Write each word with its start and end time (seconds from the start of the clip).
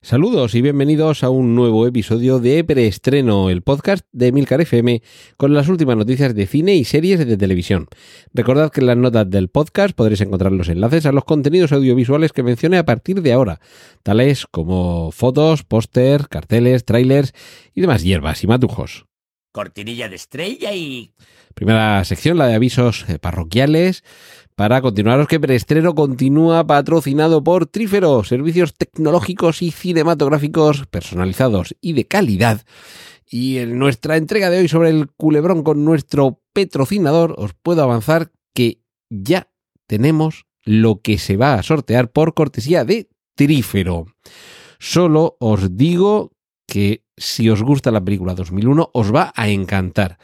Saludos 0.00 0.54
y 0.54 0.62
bienvenidos 0.62 1.24
a 1.24 1.28
un 1.28 1.56
nuevo 1.56 1.84
episodio 1.84 2.38
de 2.38 2.62
Preestreno, 2.62 3.50
el 3.50 3.62
podcast 3.62 4.06
de 4.12 4.30
Milcar 4.30 4.60
FM 4.60 5.02
con 5.36 5.54
las 5.54 5.68
últimas 5.68 5.96
noticias 5.96 6.36
de 6.36 6.46
cine 6.46 6.76
y 6.76 6.84
series 6.84 7.26
de 7.26 7.36
televisión. 7.36 7.88
Recordad 8.32 8.70
que 8.70 8.80
en 8.80 8.86
las 8.86 8.96
notas 8.96 9.28
del 9.28 9.48
podcast 9.48 9.96
podréis 9.96 10.20
encontrar 10.20 10.52
los 10.52 10.68
enlaces 10.68 11.04
a 11.04 11.10
los 11.10 11.24
contenidos 11.24 11.72
audiovisuales 11.72 12.32
que 12.32 12.44
mencioné 12.44 12.78
a 12.78 12.84
partir 12.84 13.22
de 13.22 13.32
ahora, 13.32 13.58
tales 14.04 14.46
como 14.46 15.10
fotos, 15.10 15.64
póster, 15.64 16.28
carteles, 16.28 16.84
trailers 16.84 17.34
y 17.74 17.80
demás 17.80 18.04
hierbas 18.04 18.44
y 18.44 18.46
matujos. 18.46 19.07
Cortinilla 19.52 20.08
de 20.08 20.16
estrella 20.16 20.74
y... 20.74 21.12
Primera 21.54 22.04
sección, 22.04 22.38
la 22.38 22.46
de 22.46 22.54
avisos 22.54 23.04
eh, 23.08 23.18
parroquiales. 23.18 24.04
Para 24.54 24.80
continuaros 24.80 25.28
que 25.28 25.38
Preestreno 25.38 25.94
continúa 25.94 26.66
patrocinado 26.66 27.44
por 27.44 27.66
Trífero, 27.66 28.24
servicios 28.24 28.74
tecnológicos 28.74 29.62
y 29.62 29.70
cinematográficos 29.70 30.86
personalizados 30.86 31.76
y 31.80 31.92
de 31.92 32.06
calidad. 32.06 32.62
Y 33.24 33.58
en 33.58 33.78
nuestra 33.78 34.16
entrega 34.16 34.50
de 34.50 34.58
hoy 34.58 34.68
sobre 34.68 34.90
el 34.90 35.08
culebrón 35.12 35.62
con 35.62 35.84
nuestro 35.84 36.40
patrocinador, 36.52 37.34
os 37.38 37.54
puedo 37.54 37.82
avanzar 37.82 38.32
que 38.52 38.80
ya 39.10 39.48
tenemos 39.86 40.46
lo 40.64 41.00
que 41.02 41.18
se 41.18 41.36
va 41.36 41.54
a 41.54 41.62
sortear 41.62 42.10
por 42.10 42.34
cortesía 42.34 42.84
de 42.84 43.08
Trífero. 43.36 44.06
Solo 44.80 45.36
os 45.38 45.76
digo 45.76 46.32
que 46.66 47.04
si 47.18 47.50
os 47.50 47.62
gusta 47.62 47.90
la 47.90 48.04
película 48.04 48.34
2001 48.34 48.90
os 48.92 49.14
va 49.14 49.32
a 49.34 49.48
encantar 49.48 50.18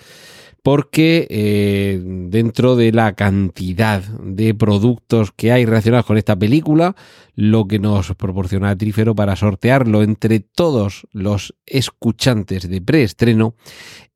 porque 0.65 1.27
eh, 1.29 2.01
dentro 2.03 2.75
de 2.75 2.91
la 2.91 3.13
cantidad 3.13 4.03
de 4.03 4.55
productos 4.55 5.31
que 5.31 5.53
hay 5.53 5.67
relacionados 5.67 6.07
con 6.07 6.17
esta 6.17 6.37
película, 6.37 6.97
lo 7.35 7.69
que 7.69 7.79
nos 7.79 8.15
proporciona 8.15 8.75
Trífero 8.75 9.15
para 9.15 9.37
sortearlo 9.37 10.03
entre 10.03 10.41
todos 10.41 11.07
los 11.13 11.55
escuchantes 11.67 12.67
de 12.67 12.81
preestreno 12.81 13.57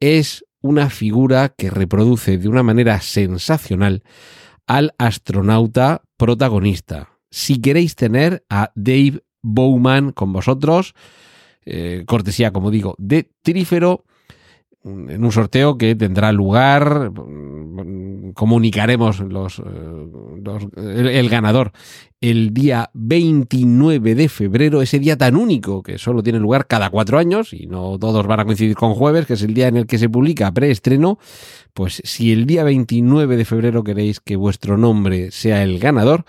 es 0.00 0.46
una 0.62 0.88
figura 0.88 1.50
que 1.50 1.68
reproduce 1.68 2.38
de 2.38 2.48
una 2.48 2.62
manera 2.62 3.02
sensacional 3.02 4.02
al 4.66 4.94
astronauta 4.96 6.00
protagonista. 6.16 7.10
Si 7.30 7.60
queréis 7.60 7.94
tener 7.94 8.42
a 8.48 8.72
Dave 8.74 9.22
Bowman 9.42 10.12
con 10.12 10.32
vosotros, 10.32 10.94
eh, 11.64 12.04
cortesía, 12.06 12.52
como 12.52 12.70
digo, 12.70 12.94
de 12.98 13.30
Trífero, 13.42 14.04
en 14.84 15.24
un 15.24 15.32
sorteo 15.32 15.76
que 15.76 15.94
tendrá 15.94 16.32
lugar, 16.32 17.10
comunicaremos 18.34 19.20
los, 19.20 19.60
el, 20.76 21.08
el, 21.08 21.28
ganador 21.28 21.72
el 22.20 22.54
día 22.54 22.90
29 22.94 24.14
de 24.14 24.28
febrero, 24.28 24.80
ese 24.80 24.98
día 24.98 25.16
tan 25.16 25.36
único 25.36 25.82
que 25.82 25.98
solo 25.98 26.22
tiene 26.22 26.38
lugar 26.38 26.66
cada 26.66 26.90
cuatro 26.90 27.18
años 27.18 27.52
y 27.52 27.66
no 27.66 27.98
todos 27.98 28.26
van 28.26 28.40
a 28.40 28.44
coincidir 28.44 28.76
con 28.76 28.94
jueves, 28.94 29.26
que 29.26 29.34
es 29.34 29.42
el 29.42 29.54
día 29.54 29.68
en 29.68 29.76
el 29.76 29.86
que 29.86 29.98
se 29.98 30.08
publica 30.08 30.52
preestreno, 30.52 31.18
pues 31.74 32.00
si 32.04 32.32
el 32.32 32.46
día 32.46 32.64
29 32.64 33.36
de 33.36 33.44
febrero 33.44 33.84
queréis 33.84 34.20
que 34.20 34.36
vuestro 34.36 34.76
nombre 34.76 35.30
sea 35.30 35.62
el 35.62 35.78
ganador, 35.78 36.24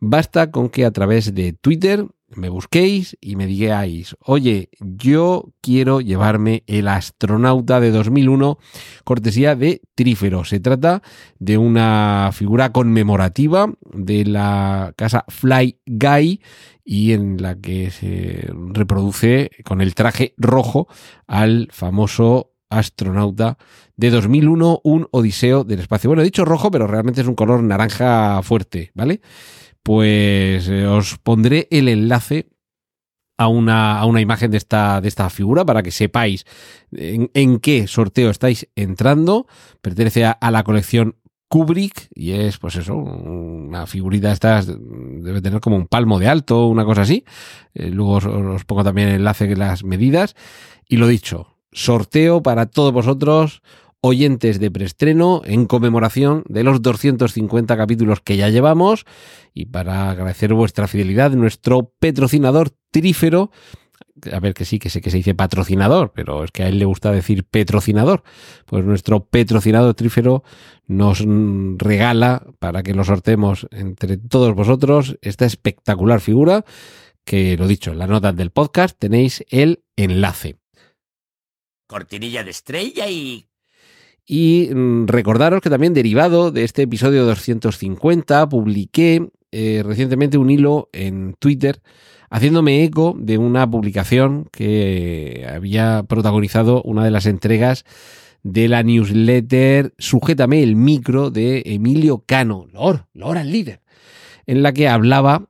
basta 0.00 0.50
con 0.50 0.68
que 0.68 0.84
a 0.84 0.90
través 0.90 1.34
de 1.34 1.52
Twitter 1.52 2.06
me 2.38 2.48
busquéis 2.48 3.16
y 3.20 3.36
me 3.36 3.46
digáis, 3.46 4.16
oye, 4.20 4.70
yo 4.80 5.52
quiero 5.60 6.00
llevarme 6.00 6.64
el 6.66 6.88
astronauta 6.88 7.80
de 7.80 7.90
2001, 7.90 8.58
cortesía 9.04 9.54
de 9.54 9.82
Trífero. 9.94 10.44
Se 10.44 10.60
trata 10.60 11.02
de 11.38 11.58
una 11.58 12.30
figura 12.32 12.72
conmemorativa 12.72 13.72
de 13.92 14.24
la 14.24 14.94
casa 14.96 15.24
Fly 15.28 15.80
Guy 15.86 16.40
y 16.84 17.12
en 17.12 17.42
la 17.42 17.56
que 17.56 17.90
se 17.90 18.50
reproduce 18.72 19.50
con 19.64 19.80
el 19.80 19.94
traje 19.94 20.34
rojo 20.38 20.88
al 21.26 21.68
famoso 21.70 22.52
astronauta 22.70 23.58
de 23.96 24.10
2001, 24.10 24.80
un 24.84 25.08
Odiseo 25.10 25.64
del 25.64 25.80
espacio. 25.80 26.08
Bueno, 26.08 26.22
he 26.22 26.26
dicho 26.26 26.44
rojo, 26.44 26.70
pero 26.70 26.86
realmente 26.86 27.20
es 27.20 27.26
un 27.26 27.34
color 27.34 27.62
naranja 27.62 28.40
fuerte, 28.42 28.90
¿vale? 28.94 29.20
Pues 29.88 30.68
eh, 30.68 30.86
os 30.86 31.16
pondré 31.16 31.66
el 31.70 31.88
enlace 31.88 32.50
a 33.38 33.48
una, 33.48 33.98
a 33.98 34.04
una, 34.04 34.20
imagen 34.20 34.50
de 34.50 34.58
esta, 34.58 35.00
de 35.00 35.08
esta 35.08 35.30
figura 35.30 35.64
para 35.64 35.82
que 35.82 35.92
sepáis 35.92 36.44
en, 36.92 37.58
qué 37.60 37.86
sorteo 37.86 38.28
estáis 38.28 38.68
entrando. 38.76 39.46
Pertenece 39.80 40.26
a, 40.26 40.50
la 40.50 40.62
colección 40.62 41.16
Kubrick 41.48 42.08
y 42.14 42.32
es, 42.32 42.58
pues 42.58 42.76
eso, 42.76 42.96
una 42.96 43.86
figurita 43.86 44.30
esta 44.30 44.60
debe 44.62 45.40
tener 45.40 45.60
como 45.60 45.76
un 45.76 45.86
palmo 45.86 46.18
de 46.18 46.28
alto, 46.28 46.66
una 46.66 46.84
cosa 46.84 47.00
así. 47.00 47.24
Eh, 47.72 47.88
luego 47.88 48.16
os, 48.16 48.26
os, 48.26 48.66
pongo 48.66 48.84
también 48.84 49.08
el 49.08 49.14
enlace 49.14 49.46
de 49.46 49.56
las 49.56 49.84
medidas. 49.84 50.36
Y 50.86 50.98
lo 50.98 51.06
dicho, 51.06 51.56
sorteo 51.72 52.42
para 52.42 52.66
todos 52.66 52.92
vosotros 52.92 53.62
oyentes 54.00 54.60
de 54.60 54.70
preestreno 54.70 55.42
en 55.44 55.66
conmemoración 55.66 56.44
de 56.48 56.64
los 56.64 56.82
250 56.82 57.76
capítulos 57.76 58.20
que 58.20 58.36
ya 58.36 58.48
llevamos 58.48 59.04
y 59.54 59.66
para 59.66 60.10
agradecer 60.10 60.54
vuestra 60.54 60.86
fidelidad, 60.86 61.32
nuestro 61.32 61.92
patrocinador 61.98 62.70
Trífero, 62.90 63.50
a 64.32 64.40
ver 64.40 64.54
que 64.54 64.64
sí, 64.64 64.78
que 64.78 64.90
sé 64.90 65.00
que 65.00 65.10
se 65.10 65.18
dice 65.18 65.34
patrocinador, 65.34 66.12
pero 66.14 66.44
es 66.44 66.50
que 66.50 66.62
a 66.62 66.68
él 66.68 66.78
le 66.78 66.84
gusta 66.84 67.12
decir 67.12 67.44
petrocinador. 67.44 68.22
Pues 68.66 68.84
nuestro 68.84 69.26
patrocinador 69.26 69.94
Trífero 69.94 70.42
nos 70.86 71.24
regala 71.76 72.46
para 72.58 72.82
que 72.82 72.94
lo 72.94 73.04
sortemos 73.04 73.66
entre 73.70 74.16
todos 74.16 74.54
vosotros 74.54 75.18
esta 75.22 75.44
espectacular 75.44 76.20
figura 76.20 76.64
que, 77.24 77.56
lo 77.58 77.66
dicho, 77.66 77.92
en 77.92 77.98
las 77.98 78.08
notas 78.08 78.34
del 78.36 78.50
podcast 78.50 78.98
tenéis 78.98 79.44
el 79.50 79.84
enlace. 79.96 80.56
Cortinilla 81.86 82.42
de 82.42 82.50
estrella 82.50 83.08
y 83.08 83.47
y 84.30 84.68
recordaros 85.06 85.62
que 85.62 85.70
también 85.70 85.94
derivado 85.94 86.52
de 86.52 86.62
este 86.62 86.82
episodio 86.82 87.24
250 87.24 88.46
publiqué 88.50 89.30
eh, 89.50 89.82
recientemente 89.84 90.36
un 90.36 90.50
hilo 90.50 90.90
en 90.92 91.34
Twitter 91.38 91.80
haciéndome 92.28 92.84
eco 92.84 93.16
de 93.18 93.38
una 93.38 93.68
publicación 93.68 94.46
que 94.52 95.48
había 95.50 96.04
protagonizado 96.06 96.82
una 96.82 97.02
de 97.02 97.10
las 97.10 97.24
entregas 97.24 97.86
de 98.42 98.68
la 98.68 98.82
newsletter 98.82 99.94
Sujétame 99.96 100.62
el 100.62 100.76
micro 100.76 101.30
de 101.30 101.62
Emilio 101.64 102.22
Cano, 102.26 102.66
Lor, 102.70 103.06
Lor 103.14 103.38
al 103.38 103.50
líder, 103.50 103.80
en 104.46 104.62
la 104.62 104.74
que 104.74 104.88
hablaba 104.88 105.48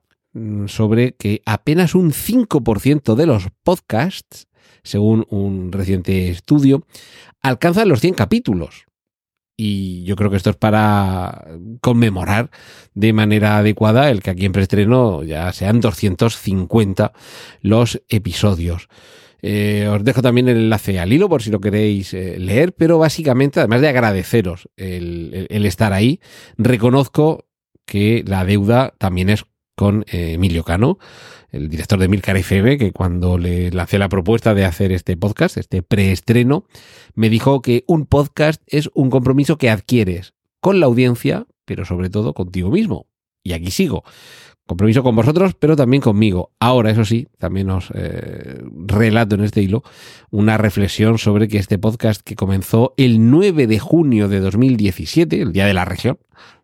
sobre 0.67 1.12
que 1.12 1.43
apenas 1.47 1.94
un 1.94 2.12
5% 2.12 3.15
de 3.17 3.27
los 3.27 3.49
podcasts 3.65 4.47
según 4.88 5.26
un 5.28 5.71
reciente 5.71 6.31
estudio, 6.31 6.87
alcanzan 7.43 7.88
los 7.88 8.00
100 8.00 8.15
capítulos. 8.15 8.87
Y 9.56 10.04
yo 10.04 10.15
creo 10.15 10.31
que 10.31 10.37
esto 10.37 10.50
es 10.50 10.56
para 10.56 11.47
conmemorar 11.81 12.50
de 12.94 13.12
manera 13.12 13.59
adecuada 13.59 14.09
el 14.10 14.22
que 14.22 14.31
aquí 14.31 14.47
en 14.47 14.53
preestreno 14.53 15.25
ya 15.25 15.53
sean 15.53 15.81
250 15.81 17.12
los 17.60 18.00
episodios. 18.09 18.88
Eh, 19.43 19.88
os 19.93 20.03
dejo 20.03 20.22
también 20.22 20.49
el 20.49 20.56
enlace 20.56 20.99
al 20.99 21.12
hilo 21.12 21.28
por 21.28 21.43
si 21.43 21.50
lo 21.50 21.60
queréis 21.60 22.15
eh, 22.15 22.38
leer, 22.38 22.72
pero 22.72 22.99
básicamente, 22.99 23.60
además 23.60 23.81
de 23.81 23.88
agradeceros 23.88 24.69
el, 24.76 25.31
el, 25.32 25.47
el, 25.50 25.66
estar 25.66 25.93
ahí, 25.93 26.20
reconozco 26.56 27.46
que 27.84 28.25
la 28.26 28.44
deuda 28.44 28.94
también 28.99 29.31
es 29.31 29.44
con 29.79 30.05
eh, 30.09 30.33
Emilio 30.33 30.65
Cano, 30.65 30.99
el 31.51 31.69
director 31.69 32.01
de 32.01 32.09
Milcar 32.09 32.37
FM, 32.37 32.79
que 32.79 32.91
cuando 32.91 33.39
le 33.39 33.71
lancé 33.71 34.01
la 34.01 34.09
propuesta 34.09 34.53
de 34.53 34.65
hacer 34.65 34.91
este 34.91 35.17
podcast, 35.17 35.57
este 35.57 35.85
preestreno, 35.85 36.65
me 37.15 37.31
dijo 37.31 37.63
que 37.63 37.85
un 37.87 38.05
podcast 38.05 38.61
es 38.67 38.91
un 38.95 39.09
compromiso 39.09 39.57
que 39.57 39.71
adquieres 39.71 40.35
con 40.61 40.81
la 40.81 40.87
audiencia, 40.87 41.47
pero 41.65 41.85
sobre 41.85 42.11
todo 42.11 42.35
contigo 42.35 42.71
mismo. 42.71 43.07
Y 43.45 43.53
aquí 43.53 43.71
sigo. 43.71 44.03
Compromiso 44.67 45.05
con 45.05 45.15
vosotros, 45.15 45.55
pero 45.55 45.77
también 45.77 46.03
conmigo. 46.03 46.51
Ahora, 46.59 46.91
eso 46.91 47.05
sí, 47.05 47.29
también 47.39 47.71
os 47.71 47.93
eh, 47.95 48.61
relato 48.85 49.37
en 49.37 49.45
este 49.45 49.63
hilo 49.63 49.85
una 50.31 50.59
reflexión 50.59 51.19
sobre 51.19 51.47
que 51.47 51.59
este 51.59 51.79
podcast 51.79 52.21
que 52.23 52.35
comenzó 52.35 52.95
el 52.97 53.31
9 53.31 53.69
de 53.69 53.79
junio 53.79 54.29
de 54.29 54.41
2017, 54.41 55.41
el 55.41 55.53
Día 55.53 55.67
de 55.67 55.75
la 55.75 55.85
Región, 55.85 56.19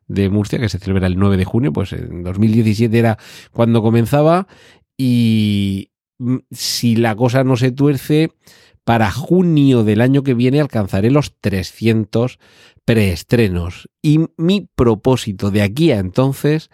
de 0.06 0.29
Murcia, 0.29 0.59
que 0.59 0.69
se 0.69 0.79
celebra 0.79 1.06
el 1.06 1.19
9 1.19 1.37
de 1.37 1.45
junio, 1.45 1.73
pues 1.73 1.93
en 1.93 2.23
2017 2.23 2.99
era 2.99 3.19
cuando 3.53 3.83
comenzaba 3.83 4.47
y 4.97 5.91
si 6.51 6.97
la 6.97 7.17
cosa 7.17 7.45
no 7.45 7.56
se 7.56 7.73
tuerce, 7.73 8.31
para 8.85 9.11
junio 9.11 9.83
del 9.83 10.01
año 10.01 10.23
que 10.23 10.35
viene 10.35 10.61
alcanzaré 10.61 11.11
los 11.11 11.35
300 11.41 12.39
preestrenos. 12.85 13.89
Y 14.03 14.27
mi 14.37 14.69
propósito 14.75 15.51
de 15.51 15.62
aquí 15.62 15.91
a 15.91 15.99
entonces 15.99 16.71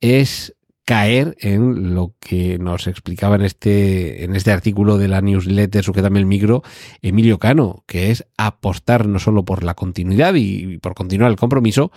es 0.00 0.54
caer 0.84 1.36
en 1.40 1.94
lo 1.94 2.14
que 2.20 2.58
nos 2.58 2.86
explicaba 2.86 3.36
en 3.36 3.42
este, 3.42 4.24
en 4.24 4.36
este 4.36 4.52
artículo 4.52 4.98
de 4.98 5.08
la 5.08 5.20
newsletter 5.20 5.82
Sujetame 5.82 6.20
el 6.20 6.26
Micro, 6.26 6.62
Emilio 7.02 7.38
Cano, 7.38 7.84
que 7.86 8.10
es 8.10 8.24
apostar 8.36 9.06
no 9.06 9.18
solo 9.18 9.44
por 9.44 9.64
la 9.64 9.74
continuidad 9.74 10.34
y 10.34 10.78
por 10.78 10.94
continuar 10.94 11.30
el 11.30 11.36
compromiso, 11.36 11.90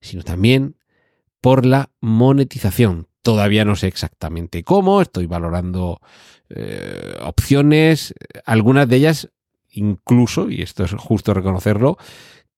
sino 0.00 0.22
también 0.22 0.76
por 1.40 1.66
la 1.66 1.90
monetización. 2.00 3.08
Todavía 3.22 3.64
no 3.64 3.76
sé 3.76 3.86
exactamente 3.86 4.64
cómo, 4.64 5.02
estoy 5.02 5.26
valorando 5.26 6.00
eh, 6.48 7.16
opciones, 7.20 8.14
algunas 8.44 8.88
de 8.88 8.96
ellas 8.96 9.30
incluso, 9.72 10.50
y 10.50 10.62
esto 10.62 10.84
es 10.84 10.92
justo 10.92 11.34
reconocerlo, 11.34 11.96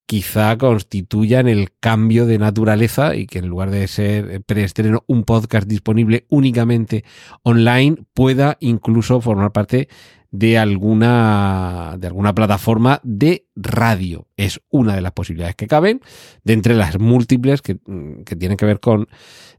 quizá 0.06 0.58
constituyan 0.58 1.48
el 1.48 1.70
cambio 1.78 2.26
de 2.26 2.38
naturaleza 2.38 3.14
y 3.16 3.26
que 3.26 3.38
en 3.38 3.48
lugar 3.48 3.70
de 3.70 3.88
ser 3.88 4.42
preestreno 4.42 5.04
un 5.06 5.24
podcast 5.24 5.66
disponible 5.66 6.26
únicamente 6.28 7.04
online 7.42 7.96
pueda 8.14 8.56
incluso 8.60 9.20
formar 9.20 9.52
parte 9.52 9.88
de 10.32 10.56
alguna 10.58 11.96
de 11.98 12.06
alguna 12.06 12.34
plataforma 12.34 13.00
de 13.04 13.46
radio. 13.54 14.26
Es 14.36 14.60
una 14.70 14.94
de 14.94 15.02
las 15.02 15.12
posibilidades 15.12 15.56
que 15.56 15.68
caben 15.68 16.00
de 16.42 16.54
entre 16.54 16.74
las 16.74 16.98
múltiples 16.98 17.62
que, 17.62 17.78
que 18.24 18.36
tienen 18.36 18.56
que 18.56 18.66
ver 18.66 18.80
con 18.80 19.08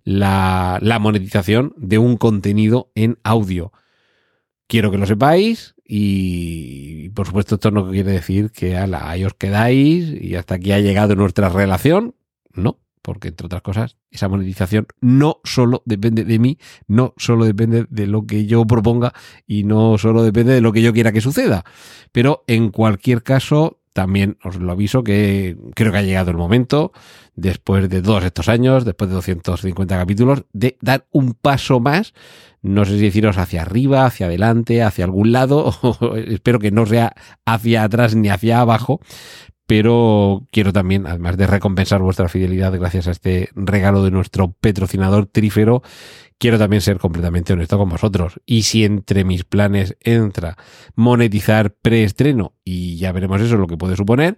la, 0.03 0.79
la 0.81 0.99
monetización 0.99 1.73
de 1.77 1.99
un 1.99 2.17
contenido 2.17 2.91
en 2.95 3.19
audio. 3.23 3.71
Quiero 4.67 4.91
que 4.91 4.97
lo 4.97 5.05
sepáis 5.05 5.72
y, 5.85 7.09
por 7.09 7.27
supuesto 7.27 7.55
esto 7.55 7.71
no 7.71 7.89
quiere 7.89 8.11
decir 8.11 8.51
que 8.51 8.77
ala, 8.77 9.09
ahí 9.09 9.25
os 9.25 9.33
quedáis 9.33 10.09
y 10.21 10.35
hasta 10.35 10.55
aquí 10.55 10.71
ha 10.71 10.79
llegado 10.79 11.15
nuestra 11.15 11.49
relación. 11.49 12.15
No, 12.53 12.79
porque 13.01 13.27
entre 13.27 13.47
otras 13.47 13.61
cosas, 13.61 13.97
esa 14.09 14.29
monetización 14.29 14.87
no 15.01 15.41
solo 15.43 15.83
depende 15.85 16.23
de 16.23 16.39
mí, 16.39 16.57
no 16.87 17.13
solo 17.17 17.45
depende 17.45 17.85
de 17.89 18.07
lo 18.07 18.25
que 18.25 18.45
yo 18.45 18.65
proponga 18.65 19.13
y 19.45 19.65
no 19.65 19.97
solo 19.97 20.23
depende 20.23 20.53
de 20.53 20.61
lo 20.61 20.71
que 20.71 20.81
yo 20.81 20.93
quiera 20.93 21.11
que 21.11 21.21
suceda. 21.21 21.65
Pero 22.11 22.45
en 22.47 22.69
cualquier 22.69 23.21
caso, 23.21 23.81
también 23.93 24.37
os 24.43 24.57
lo 24.57 24.71
aviso 24.71 25.03
que 25.03 25.55
creo 25.75 25.91
que 25.91 25.99
ha 25.99 26.03
llegado 26.03 26.31
el 26.31 26.37
momento, 26.37 26.91
después 27.35 27.87
de 27.89 28.01
todos 28.01 28.23
estos 28.23 28.49
años, 28.49 28.85
después 28.85 29.09
de 29.09 29.15
250 29.15 29.97
capítulos, 29.97 30.45
de 30.51 30.77
dar 30.81 31.05
un 31.11 31.33
paso 31.33 31.79
más. 31.79 32.13
No 32.61 32.85
sé 32.85 32.97
si 32.97 33.03
deciros 33.05 33.37
hacia 33.37 33.61
arriba, 33.61 34.05
hacia 34.05 34.25
adelante, 34.25 34.83
hacia 34.83 35.05
algún 35.05 35.31
lado. 35.31 35.73
Espero 36.27 36.59
que 36.59 36.71
no 36.71 36.85
sea 36.85 37.13
hacia 37.45 37.83
atrás 37.83 38.15
ni 38.15 38.29
hacia 38.29 38.61
abajo, 38.61 38.99
pero 39.67 40.47
quiero 40.51 40.73
también, 40.73 41.05
además 41.07 41.37
de 41.37 41.47
recompensar 41.47 42.01
vuestra 42.01 42.29
fidelidad 42.29 42.73
gracias 42.73 43.07
a 43.07 43.11
este 43.11 43.49
regalo 43.55 44.03
de 44.03 44.11
nuestro 44.11 44.51
patrocinador 44.51 45.27
Trífero, 45.27 45.83
quiero 46.43 46.59
también 46.59 46.81
ser 46.81 46.97
completamente 46.97 47.53
honesto 47.53 47.77
con 47.77 47.87
vosotros. 47.87 48.41
Y 48.45 48.63
si 48.63 48.83
entre 48.83 49.23
mis 49.23 49.45
planes 49.45 49.95
entra 50.01 50.57
monetizar 50.93 51.73
preestreno, 51.73 52.51
y 52.65 52.97
ya 52.97 53.13
veremos 53.13 53.39
eso 53.39 53.55
lo 53.55 53.65
que 53.65 53.77
puede 53.77 53.95
suponer, 53.95 54.37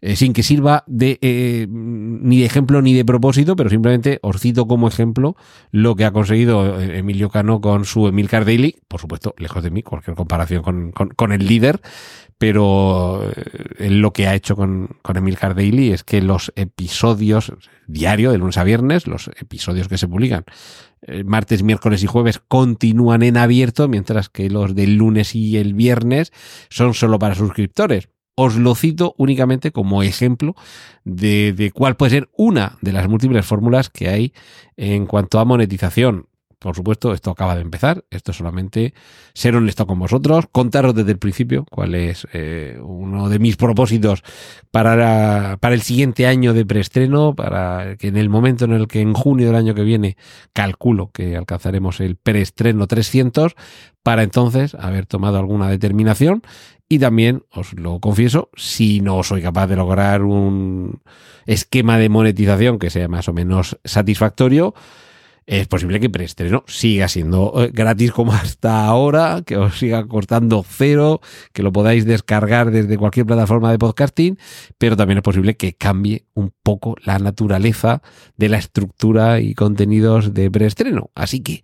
eh, 0.00 0.14
sin 0.14 0.32
que 0.32 0.44
sirva 0.44 0.84
de 0.86 1.18
eh, 1.22 1.66
ni 1.68 2.38
de 2.38 2.46
ejemplo 2.46 2.82
ni 2.82 2.94
de 2.94 3.04
propósito, 3.04 3.56
pero 3.56 3.68
simplemente 3.68 4.20
os 4.22 4.40
cito 4.40 4.68
como 4.68 4.86
ejemplo 4.86 5.34
lo 5.72 5.96
que 5.96 6.04
ha 6.04 6.12
conseguido 6.12 6.80
eh, 6.80 6.98
Emilio 6.98 7.30
Cano 7.30 7.60
con 7.60 7.84
su 7.84 8.06
Emilcar 8.06 8.44
Daily, 8.44 8.76
por 8.86 9.00
supuesto, 9.00 9.34
lejos 9.36 9.64
de 9.64 9.70
mí, 9.70 9.82
cualquier 9.82 10.14
comparación 10.14 10.62
con, 10.62 10.92
con, 10.92 11.32
el 11.32 11.48
líder, 11.48 11.80
pero 12.38 13.28
lo 13.80 14.12
que 14.12 14.28
ha 14.28 14.36
hecho 14.36 14.54
con, 14.54 14.98
con 15.02 15.16
Emilcar 15.16 15.56
Daily 15.56 15.90
es 15.90 16.04
que 16.04 16.22
los 16.22 16.52
episodios 16.54 17.52
diario, 17.88 18.30
de 18.30 18.38
lunes 18.38 18.56
a 18.56 18.64
viernes, 18.64 19.08
los 19.08 19.28
episodios 19.40 19.88
que 19.88 19.98
se 19.98 20.06
publican 20.06 20.44
martes, 21.24 21.62
miércoles 21.62 22.02
y 22.02 22.06
jueves 22.06 22.40
continúan 22.46 23.22
en 23.22 23.36
abierto, 23.36 23.88
mientras 23.88 24.28
que 24.28 24.50
los 24.50 24.74
del 24.74 24.96
lunes 24.96 25.34
y 25.34 25.56
el 25.56 25.74
viernes 25.74 26.32
son 26.70 26.94
solo 26.94 27.18
para 27.18 27.34
suscriptores. 27.34 28.08
Os 28.36 28.56
lo 28.56 28.74
cito 28.74 29.14
únicamente 29.16 29.70
como 29.70 30.02
ejemplo 30.02 30.54
de, 31.04 31.52
de 31.52 31.70
cuál 31.70 31.96
puede 31.96 32.10
ser 32.10 32.30
una 32.36 32.78
de 32.80 32.92
las 32.92 33.08
múltiples 33.08 33.46
fórmulas 33.46 33.90
que 33.90 34.08
hay 34.08 34.32
en 34.76 35.06
cuanto 35.06 35.38
a 35.38 35.44
monetización. 35.44 36.26
Por 36.64 36.74
supuesto, 36.74 37.12
esto 37.12 37.30
acaba 37.30 37.54
de 37.56 37.60
empezar. 37.60 38.06
Esto 38.08 38.30
es 38.30 38.38
solamente 38.38 38.94
ser 39.34 39.54
honesto 39.54 39.86
con 39.86 39.98
vosotros, 39.98 40.46
contaros 40.50 40.94
desde 40.94 41.12
el 41.12 41.18
principio 41.18 41.66
cuál 41.70 41.94
es 41.94 42.26
eh, 42.32 42.78
uno 42.82 43.28
de 43.28 43.38
mis 43.38 43.58
propósitos 43.58 44.22
para, 44.70 45.58
para 45.60 45.74
el 45.74 45.82
siguiente 45.82 46.26
año 46.26 46.54
de 46.54 46.64
preestreno, 46.64 47.34
para 47.34 47.96
que 47.98 48.08
en 48.08 48.16
el 48.16 48.30
momento 48.30 48.64
en 48.64 48.72
el 48.72 48.88
que 48.88 49.02
en 49.02 49.12
junio 49.12 49.48
del 49.48 49.56
año 49.56 49.74
que 49.74 49.82
viene 49.82 50.16
calculo 50.54 51.10
que 51.12 51.36
alcanzaremos 51.36 52.00
el 52.00 52.16
preestreno 52.16 52.86
300, 52.86 53.56
para 54.02 54.22
entonces 54.22 54.74
haber 54.74 55.04
tomado 55.04 55.36
alguna 55.36 55.68
determinación 55.68 56.40
y 56.88 56.98
también, 56.98 57.42
os 57.50 57.74
lo 57.74 58.00
confieso, 58.00 58.48
si 58.56 59.02
no 59.02 59.22
soy 59.22 59.42
capaz 59.42 59.66
de 59.66 59.76
lograr 59.76 60.22
un 60.22 61.02
esquema 61.44 61.98
de 61.98 62.08
monetización 62.08 62.78
que 62.78 62.88
sea 62.88 63.06
más 63.08 63.28
o 63.28 63.34
menos 63.34 63.78
satisfactorio, 63.84 64.74
es 65.46 65.68
posible 65.68 66.00
que 66.00 66.08
preestreno 66.08 66.64
siga 66.66 67.08
siendo 67.08 67.52
eh, 67.56 67.70
gratis 67.72 68.12
como 68.12 68.32
hasta 68.32 68.86
ahora, 68.86 69.42
que 69.44 69.56
os 69.56 69.78
siga 69.78 70.06
costando 70.06 70.64
cero, 70.66 71.20
que 71.52 71.62
lo 71.62 71.72
podáis 71.72 72.04
descargar 72.04 72.70
desde 72.70 72.96
cualquier 72.96 73.26
plataforma 73.26 73.70
de 73.70 73.78
podcasting, 73.78 74.38
pero 74.78 74.96
también 74.96 75.18
es 75.18 75.22
posible 75.22 75.56
que 75.56 75.74
cambie 75.74 76.26
un 76.34 76.52
poco 76.62 76.96
la 77.04 77.18
naturaleza 77.18 78.02
de 78.36 78.48
la 78.48 78.58
estructura 78.58 79.40
y 79.40 79.54
contenidos 79.54 80.34
de 80.34 80.50
preestreno. 80.50 81.10
Así 81.14 81.40
que 81.40 81.62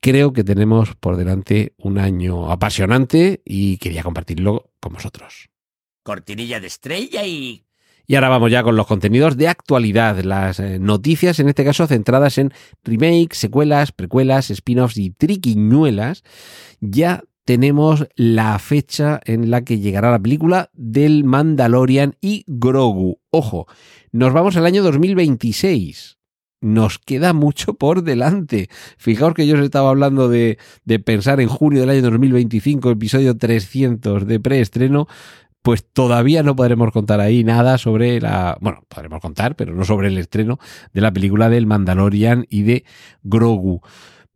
creo 0.00 0.32
que 0.32 0.44
tenemos 0.44 0.94
por 0.94 1.16
delante 1.16 1.74
un 1.78 1.98
año 1.98 2.50
apasionante 2.50 3.42
y 3.44 3.78
quería 3.78 4.02
compartirlo 4.02 4.70
con 4.80 4.94
vosotros. 4.94 5.50
Cortinilla 6.02 6.60
de 6.60 6.68
estrella 6.68 7.26
y 7.26 7.65
y 8.06 8.14
ahora 8.14 8.28
vamos 8.28 8.50
ya 8.50 8.62
con 8.62 8.76
los 8.76 8.86
contenidos 8.86 9.36
de 9.36 9.48
actualidad, 9.48 10.18
las 10.22 10.60
eh, 10.60 10.78
noticias, 10.78 11.40
en 11.40 11.48
este 11.48 11.64
caso 11.64 11.86
centradas 11.86 12.38
en 12.38 12.52
remakes, 12.84 13.38
secuelas, 13.38 13.92
precuelas, 13.92 14.50
spin-offs 14.50 14.96
y 14.96 15.10
triquiñuelas. 15.10 16.22
Ya 16.80 17.24
tenemos 17.44 18.06
la 18.14 18.58
fecha 18.58 19.20
en 19.24 19.50
la 19.50 19.62
que 19.62 19.78
llegará 19.78 20.10
la 20.10 20.18
película 20.18 20.70
del 20.74 21.24
Mandalorian 21.24 22.16
y 22.20 22.44
Grogu. 22.46 23.20
Ojo, 23.30 23.66
nos 24.12 24.32
vamos 24.32 24.56
al 24.56 24.66
año 24.66 24.82
2026 24.82 26.16
nos 26.62 26.98
queda 26.98 27.32
mucho 27.32 27.74
por 27.74 28.02
delante. 28.02 28.68
Fijaos 28.96 29.34
que 29.34 29.46
yo 29.46 29.56
os 29.56 29.60
estaba 29.60 29.90
hablando 29.90 30.28
de, 30.28 30.58
de, 30.84 30.98
pensar 30.98 31.40
en 31.40 31.48
junio 31.48 31.80
del 31.80 31.90
año 31.90 32.02
2025, 32.02 32.90
episodio 32.90 33.36
300 33.36 34.26
de 34.26 34.40
preestreno 34.40 35.06
pues 35.66 35.84
todavía 35.84 36.44
no 36.44 36.54
podremos 36.54 36.92
contar 36.92 37.18
ahí 37.18 37.42
nada 37.42 37.76
sobre 37.76 38.20
la. 38.20 38.56
Bueno, 38.60 38.84
podremos 38.86 39.20
contar, 39.20 39.56
pero 39.56 39.74
no 39.74 39.84
sobre 39.84 40.06
el 40.06 40.16
estreno 40.16 40.60
de 40.92 41.00
la 41.00 41.12
película 41.12 41.48
del 41.48 41.66
Mandalorian 41.66 42.46
y 42.48 42.62
de 42.62 42.84
Grogu. 43.24 43.80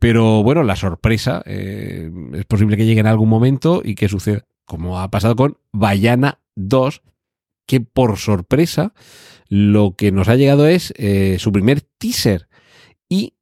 Pero 0.00 0.42
bueno, 0.42 0.64
la 0.64 0.74
sorpresa 0.74 1.40
eh, 1.46 2.10
es 2.32 2.44
posible 2.46 2.76
que 2.76 2.84
llegue 2.84 2.98
en 2.98 3.06
algún 3.06 3.28
momento 3.28 3.80
y 3.84 3.94
que 3.94 4.08
suceda, 4.08 4.44
como 4.64 4.98
ha 4.98 5.08
pasado 5.12 5.36
con 5.36 5.56
Bayana 5.70 6.40
2, 6.56 7.00
que 7.64 7.80
por 7.80 8.18
sorpresa 8.18 8.92
lo 9.48 9.94
que 9.96 10.10
nos 10.10 10.26
ha 10.26 10.34
llegado 10.34 10.66
es 10.66 10.92
eh, 10.96 11.36
su 11.38 11.52
primer 11.52 11.80
teaser 11.80 12.48
y 13.08 13.34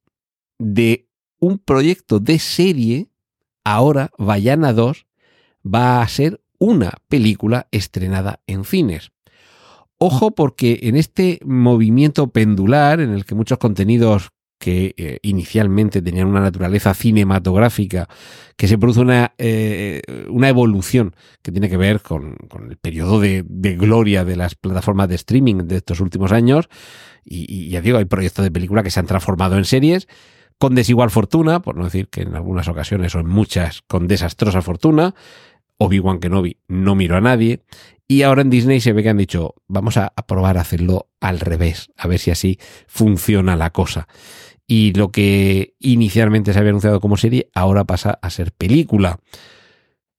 de 0.59 1.07
un 1.39 1.57
proyecto 1.57 2.19
de 2.19 2.37
serie, 2.37 3.07
ahora 3.63 4.11
Bayana 4.19 4.73
2 4.73 5.07
va 5.65 6.03
a 6.03 6.07
ser 6.07 6.39
una 6.59 6.93
película 7.07 7.67
estrenada 7.71 8.41
en 8.45 8.63
cines. 8.63 9.11
Ojo 9.97 10.31
porque 10.31 10.79
en 10.83 10.95
este 10.95 11.39
movimiento 11.43 12.27
pendular 12.27 13.01
en 13.01 13.11
el 13.11 13.25
que 13.25 13.35
muchos 13.35 13.57
contenidos 13.57 14.29
que 14.59 14.93
eh, 14.97 15.19
inicialmente 15.21 16.01
tenían 16.01 16.27
una 16.27 16.41
naturaleza 16.41 16.93
cinematográfica, 16.93 18.07
que 18.57 18.67
se 18.67 18.77
produce 18.77 18.99
una, 18.99 19.33
eh, 19.37 20.01
una 20.29 20.49
evolución 20.49 21.15
que 21.41 21.51
tiene 21.51 21.69
que 21.69 21.77
ver 21.77 22.01
con, 22.01 22.35
con 22.49 22.69
el 22.69 22.77
periodo 22.77 23.21
de, 23.21 23.45
de, 23.47 23.77
gloria 23.77 24.25
de 24.25 24.35
las 24.35 24.55
plataformas 24.55 25.07
de 25.07 25.15
streaming 25.15 25.65
de 25.65 25.77
estos 25.77 26.01
últimos 26.01 26.33
años. 26.33 26.67
Y, 27.23 27.45
y, 27.47 27.69
ya 27.69 27.81
digo, 27.81 27.97
hay 27.97 28.05
proyectos 28.05 28.43
de 28.43 28.51
película 28.51 28.83
que 28.83 28.91
se 28.91 28.99
han 28.99 29.05
transformado 29.05 29.57
en 29.57 29.63
series 29.63 30.07
con 30.59 30.75
desigual 30.75 31.09
fortuna, 31.09 31.61
por 31.61 31.77
no 31.77 31.85
decir 31.85 32.09
que 32.09 32.21
en 32.21 32.35
algunas 32.35 32.67
ocasiones 32.67 33.15
o 33.15 33.19
en 33.21 33.27
muchas 33.27 33.81
con 33.87 34.07
desastrosa 34.07 34.61
fortuna. 34.61 35.15
Obi-Wan 35.79 36.19
Kenobi 36.19 36.57
no 36.67 36.93
miró 36.93 37.17
a 37.17 37.21
nadie. 37.21 37.63
Y 38.07 38.23
ahora 38.23 38.41
en 38.41 38.49
Disney 38.49 38.81
se 38.81 38.91
ve 38.91 39.03
que 39.03 39.09
han 39.09 39.17
dicho, 39.17 39.55
vamos 39.67 39.97
a, 39.97 40.13
probar 40.27 40.57
a 40.57 40.61
hacerlo 40.61 41.09
al 41.19 41.39
revés, 41.39 41.91
a 41.95 42.07
ver 42.07 42.19
si 42.19 42.31
así 42.31 42.59
funciona 42.87 43.55
la 43.55 43.69
cosa. 43.69 44.07
Y 44.65 44.93
lo 44.93 45.11
que 45.11 45.75
inicialmente 45.79 46.51
se 46.51 46.59
había 46.59 46.69
anunciado 46.69 46.99
como 46.99 47.17
serie, 47.17 47.49
ahora 47.53 47.85
pasa 47.85 48.17
a 48.21 48.29
ser 48.29 48.51
película. 48.51 49.19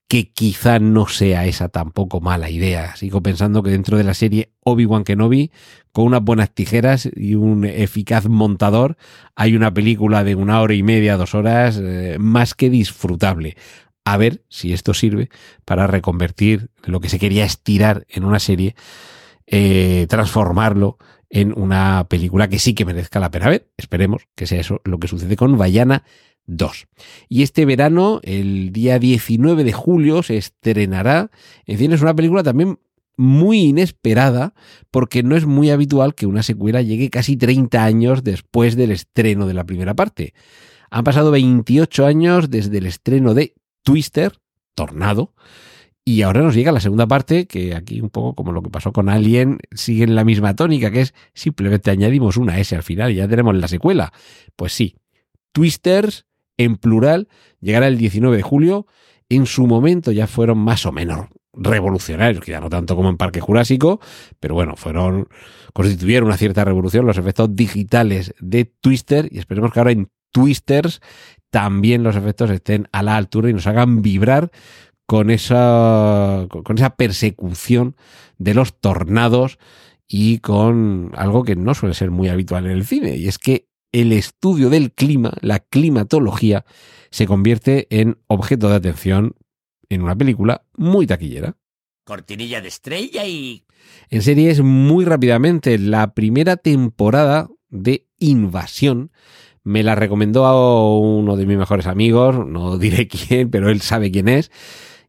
que 0.08 0.32
quizá 0.32 0.80
no 0.80 1.06
sea 1.06 1.46
esa 1.46 1.68
tampoco 1.68 2.20
mala 2.20 2.50
idea. 2.50 2.96
Sigo 2.96 3.22
pensando 3.22 3.62
que 3.62 3.70
dentro 3.70 3.96
de 3.96 4.02
la 4.02 4.14
serie 4.14 4.50
Obi-Wan 4.64 5.04
Kenobi, 5.04 5.52
con 5.92 6.06
unas 6.06 6.22
buenas 6.22 6.50
tijeras 6.52 7.08
y 7.14 7.36
un 7.36 7.64
eficaz 7.64 8.28
montador, 8.28 8.96
hay 9.36 9.54
una 9.54 9.72
película 9.72 10.24
de 10.24 10.34
una 10.34 10.60
hora 10.60 10.74
y 10.74 10.82
media, 10.82 11.16
dos 11.16 11.36
horas, 11.36 11.80
eh, 11.80 12.16
más 12.18 12.54
que 12.56 12.70
disfrutable. 12.70 13.56
A 14.10 14.16
ver 14.16 14.42
si 14.48 14.72
esto 14.72 14.92
sirve 14.92 15.28
para 15.64 15.86
reconvertir 15.86 16.70
lo 16.82 16.98
que 16.98 17.08
se 17.08 17.20
quería 17.20 17.44
estirar 17.44 18.06
en 18.08 18.24
una 18.24 18.40
serie, 18.40 18.74
eh, 19.46 20.06
transformarlo 20.08 20.98
en 21.28 21.56
una 21.56 22.08
película 22.10 22.48
que 22.48 22.58
sí 22.58 22.74
que 22.74 22.84
merezca 22.84 23.20
la 23.20 23.30
pena 23.30 23.48
ver. 23.48 23.70
Esperemos 23.76 24.26
que 24.34 24.48
sea 24.48 24.58
eso 24.58 24.80
lo 24.84 24.98
que 24.98 25.06
sucede 25.06 25.36
con 25.36 25.56
Vallana 25.56 26.02
2. 26.46 26.88
Y 27.28 27.44
este 27.44 27.64
verano, 27.64 28.18
el 28.24 28.72
día 28.72 28.98
19 28.98 29.62
de 29.62 29.72
julio, 29.72 30.24
se 30.24 30.38
estrenará. 30.38 31.30
En 31.64 31.78
fin, 31.78 31.92
es 31.92 32.02
una 32.02 32.16
película 32.16 32.42
también 32.42 32.80
muy 33.16 33.60
inesperada 33.60 34.54
porque 34.90 35.22
no 35.22 35.36
es 35.36 35.46
muy 35.46 35.70
habitual 35.70 36.16
que 36.16 36.26
una 36.26 36.42
secuela 36.42 36.82
llegue 36.82 37.10
casi 37.10 37.36
30 37.36 37.84
años 37.84 38.24
después 38.24 38.74
del 38.74 38.90
estreno 38.90 39.46
de 39.46 39.54
la 39.54 39.62
primera 39.62 39.94
parte. 39.94 40.34
Han 40.90 41.04
pasado 41.04 41.30
28 41.30 42.06
años 42.06 42.50
desde 42.50 42.78
el 42.78 42.86
estreno 42.86 43.34
de 43.34 43.54
Twister, 43.82 44.38
Tornado, 44.74 45.34
y 46.04 46.22
ahora 46.22 46.42
nos 46.42 46.54
llega 46.54 46.72
la 46.72 46.80
segunda 46.80 47.06
parte, 47.06 47.46
que 47.46 47.74
aquí 47.74 48.00
un 48.00 48.10
poco 48.10 48.34
como 48.34 48.52
lo 48.52 48.62
que 48.62 48.70
pasó 48.70 48.92
con 48.92 49.08
Alien, 49.08 49.58
sigue 49.72 50.04
en 50.04 50.14
la 50.14 50.24
misma 50.24 50.56
tónica, 50.56 50.90
que 50.90 51.02
es 51.02 51.14
simplemente 51.34 51.90
añadimos 51.90 52.36
una 52.36 52.58
S 52.58 52.74
al 52.74 52.82
final 52.82 53.12
y 53.12 53.16
ya 53.16 53.28
tenemos 53.28 53.54
la 53.54 53.68
secuela. 53.68 54.12
Pues 54.56 54.72
sí, 54.72 54.96
Twisters 55.52 56.26
en 56.56 56.76
plural, 56.76 57.28
llegará 57.60 57.86
el 57.86 57.96
19 57.96 58.36
de 58.36 58.42
julio. 58.42 58.86
En 59.28 59.46
su 59.46 59.66
momento 59.66 60.12
ya 60.12 60.26
fueron 60.26 60.58
más 60.58 60.84
o 60.84 60.92
menos 60.92 61.28
revolucionarios, 61.52 62.44
ya 62.46 62.60
no 62.60 62.68
tanto 62.68 62.96
como 62.96 63.08
en 63.08 63.16
Parque 63.16 63.40
Jurásico, 63.40 64.00
pero 64.38 64.54
bueno, 64.54 64.76
fueron, 64.76 65.28
constituyeron 65.72 66.28
una 66.28 66.36
cierta 66.36 66.64
revolución 66.64 67.06
los 67.06 67.18
efectos 67.18 67.54
digitales 67.54 68.34
de 68.40 68.64
Twister 68.64 69.28
y 69.30 69.38
esperemos 69.38 69.72
que 69.72 69.80
ahora 69.80 69.92
en 69.92 70.10
Twisters 70.32 71.00
también 71.50 72.02
los 72.02 72.16
efectos 72.16 72.50
estén 72.50 72.88
a 72.92 73.02
la 73.02 73.16
altura 73.16 73.50
y 73.50 73.52
nos 73.52 73.66
hagan 73.66 74.02
vibrar 74.02 74.50
con 75.06 75.30
esa, 75.30 76.46
con 76.48 76.78
esa 76.78 76.90
persecución 76.90 77.96
de 78.38 78.54
los 78.54 78.78
tornados 78.78 79.58
y 80.06 80.38
con 80.38 81.12
algo 81.16 81.44
que 81.44 81.56
no 81.56 81.74
suele 81.74 81.94
ser 81.94 82.10
muy 82.10 82.28
habitual 82.28 82.66
en 82.66 82.72
el 82.72 82.84
cine, 82.84 83.16
y 83.16 83.28
es 83.28 83.38
que 83.38 83.68
el 83.92 84.12
estudio 84.12 84.70
del 84.70 84.92
clima, 84.92 85.32
la 85.40 85.58
climatología, 85.60 86.64
se 87.10 87.26
convierte 87.26 87.88
en 87.90 88.18
objeto 88.28 88.68
de 88.68 88.76
atención 88.76 89.34
en 89.88 90.02
una 90.02 90.16
película 90.16 90.64
muy 90.76 91.06
taquillera. 91.06 91.56
Cortinilla 92.04 92.60
de 92.60 92.68
estrella 92.68 93.26
y... 93.26 93.64
En 94.10 94.22
series 94.22 94.60
muy 94.62 95.04
rápidamente, 95.04 95.78
la 95.78 96.14
primera 96.14 96.56
temporada 96.56 97.48
de 97.68 98.06
Invasión 98.18 99.10
me 99.70 99.84
la 99.84 99.94
recomendó 99.94 100.96
uno 100.98 101.36
de 101.36 101.46
mis 101.46 101.56
mejores 101.56 101.86
amigos, 101.86 102.44
no 102.46 102.76
diré 102.76 103.06
quién, 103.08 103.50
pero 103.50 103.70
él 103.70 103.80
sabe 103.80 104.10
quién 104.10 104.28
es. 104.28 104.50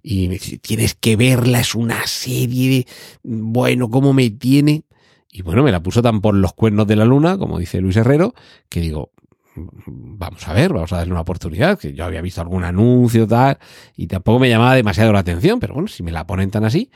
Y 0.04 0.28
me 0.28 0.36
dice, 0.36 0.58
tienes 0.60 0.96
que 0.96 1.16
verla, 1.16 1.60
es 1.60 1.76
una 1.76 2.06
serie, 2.08 2.86
bueno, 3.24 3.90
¿cómo 3.90 4.14
me 4.14 4.30
tiene? 4.30 4.84
Y 5.32 5.42
bueno, 5.42 5.64
me 5.64 5.72
la 5.72 5.82
puso 5.82 6.02
tan 6.02 6.22
por 6.22 6.36
los 6.36 6.54
cuernos 6.54 6.88
de 6.88 6.96
la 6.96 7.06
luna, 7.06 7.38
como 7.38 7.60
dice 7.60 7.82
Luis 7.82 7.98
Herrero, 7.98 8.34
que 8.70 8.82
digo, 8.82 9.12
vamos 9.56 10.48
a 10.48 10.54
ver, 10.54 10.74
vamos 10.74 10.92
a 10.94 10.98
darle 10.98 11.14
una 11.14 11.22
oportunidad, 11.22 11.80
que 11.80 11.94
yo 11.94 12.06
había 12.06 12.22
visto 12.22 12.42
algún 12.42 12.64
anuncio 12.64 13.28
tal, 13.28 13.58
y 13.96 14.08
tampoco 14.08 14.40
me 14.40 14.50
llamaba 14.50 14.76
demasiado 14.76 15.12
la 15.14 15.20
atención, 15.20 15.60
pero 15.60 15.74
bueno, 15.74 15.88
si 15.88 16.04
me 16.04 16.12
la 16.12 16.26
ponen 16.26 16.52
tan 16.52 16.66
así, 16.66 16.90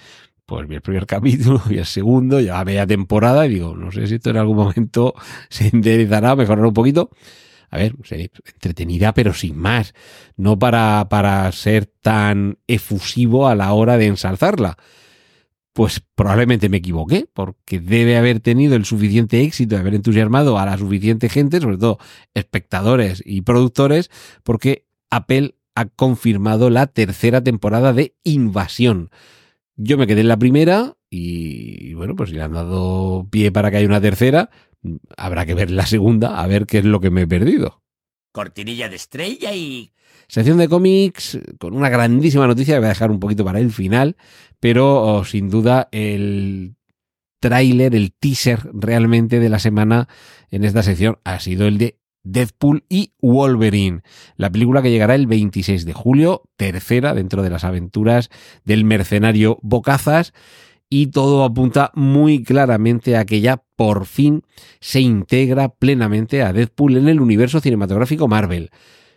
pues 0.45 0.67
vi 0.67 0.75
el 0.75 0.81
primer 0.81 1.05
capítulo 1.07 1.61
y 1.69 1.77
el 1.77 1.85
segundo, 1.85 2.39
ya 2.39 2.63
temporada, 2.85 3.45
y 3.45 3.49
digo, 3.49 3.75
no 3.75 3.91
sé 3.91 4.07
si 4.07 4.15
esto 4.15 4.29
en 4.29 4.37
algún 4.37 4.57
momento 4.57 5.13
se 5.49 5.69
enderezará, 5.69 6.35
mejorará 6.35 6.67
un 6.67 6.73
poquito. 6.73 7.09
A 7.69 7.77
ver, 7.77 7.95
entretenida, 8.53 9.13
pero 9.13 9.33
sin 9.33 9.57
más. 9.57 9.93
No 10.37 10.57
para, 10.57 11.07
para 11.09 11.51
ser 11.51 11.85
tan 11.85 12.57
efusivo 12.67 13.47
a 13.47 13.55
la 13.55 13.73
hora 13.73 13.97
de 13.97 14.07
ensalzarla 14.07 14.77
pues 15.75 16.01
probablemente 16.15 16.69
me 16.69 16.77
equivoqué, 16.77 17.27
porque 17.33 17.81
debe 17.81 18.15
haber 18.15 18.39
tenido 18.39 18.77
el 18.77 18.85
suficiente 18.85 19.41
éxito 19.41 19.75
de 19.75 19.81
haber 19.81 19.95
entusiasmado 19.95 20.57
a 20.57 20.65
la 20.65 20.77
suficiente 20.77 21.27
gente, 21.27 21.59
sobre 21.59 21.77
todo 21.77 21.99
espectadores 22.33 23.21
y 23.25 23.41
productores, 23.41 24.09
porque 24.43 24.87
Apple 25.09 25.55
ha 25.75 25.83
confirmado 25.87 26.69
la 26.69 26.87
tercera 26.87 27.43
temporada 27.43 27.91
de 27.91 28.15
Invasión. 28.23 29.09
Yo 29.75 29.97
me 29.97 30.07
quedé 30.07 30.21
en 30.21 30.29
la 30.29 30.39
primera 30.39 30.95
y 31.09 31.93
bueno, 31.93 32.15
pues 32.15 32.29
si 32.29 32.37
le 32.37 32.43
han 32.43 32.53
dado 32.53 33.27
pie 33.29 33.51
para 33.51 33.69
que 33.69 33.75
haya 33.75 33.87
una 33.87 33.99
tercera, 33.99 34.49
habrá 35.17 35.45
que 35.45 35.53
ver 35.53 35.71
la 35.71 35.85
segunda 35.85 36.41
a 36.41 36.47
ver 36.47 36.65
qué 36.65 36.79
es 36.79 36.85
lo 36.85 36.99
que 36.99 37.09
me 37.09 37.21
he 37.21 37.27
perdido. 37.27 37.81
Cortinilla 38.31 38.89
de 38.89 38.95
estrella 38.95 39.53
y 39.53 39.93
Sección 40.27 40.57
de 40.57 40.67
cómics 40.67 41.37
con 41.59 41.75
una 41.75 41.89
grandísima 41.89 42.47
noticia 42.47 42.75
que 42.75 42.79
voy 42.79 42.87
a 42.87 42.89
dejar 42.89 43.11
un 43.11 43.19
poquito 43.19 43.45
para 43.45 43.59
el 43.59 43.71
final, 43.71 44.17
pero 44.59 45.03
oh, 45.03 45.23
sin 45.23 45.49
duda 45.49 45.87
el 45.91 46.75
tráiler, 47.39 47.93
el 47.93 48.11
teaser 48.11 48.59
realmente 48.73 49.39
de 49.39 49.49
la 49.49 49.59
semana 49.59 50.07
en 50.49 50.63
esta 50.63 50.81
sección 50.81 51.19
ha 51.23 51.39
sido 51.39 51.67
el 51.67 51.77
de 51.77 51.99
Deadpool 52.23 52.85
y 52.89 53.13
Wolverine, 53.21 54.01
la 54.35 54.49
película 54.49 54.81
que 54.81 54.89
llegará 54.89 55.13
el 55.13 55.27
26 55.27 55.85
de 55.85 55.93
julio, 55.93 56.41
tercera 56.57 57.13
dentro 57.13 57.43
de 57.43 57.51
las 57.51 57.63
aventuras 57.63 58.29
del 58.63 58.83
mercenario 58.83 59.59
Bocazas, 59.61 60.33
y 60.89 61.07
todo 61.07 61.43
apunta 61.43 61.91
muy 61.95 62.43
claramente 62.43 63.17
a 63.17 63.25
que 63.25 63.41
ya 63.41 63.63
por 63.75 64.05
fin 64.05 64.43
se 64.79 65.01
integra 65.01 65.69
plenamente 65.69 66.41
a 66.43 66.53
Deadpool 66.53 66.97
en 66.97 67.09
el 67.09 67.19
universo 67.19 67.59
cinematográfico 67.59 68.27
Marvel. 68.27 68.69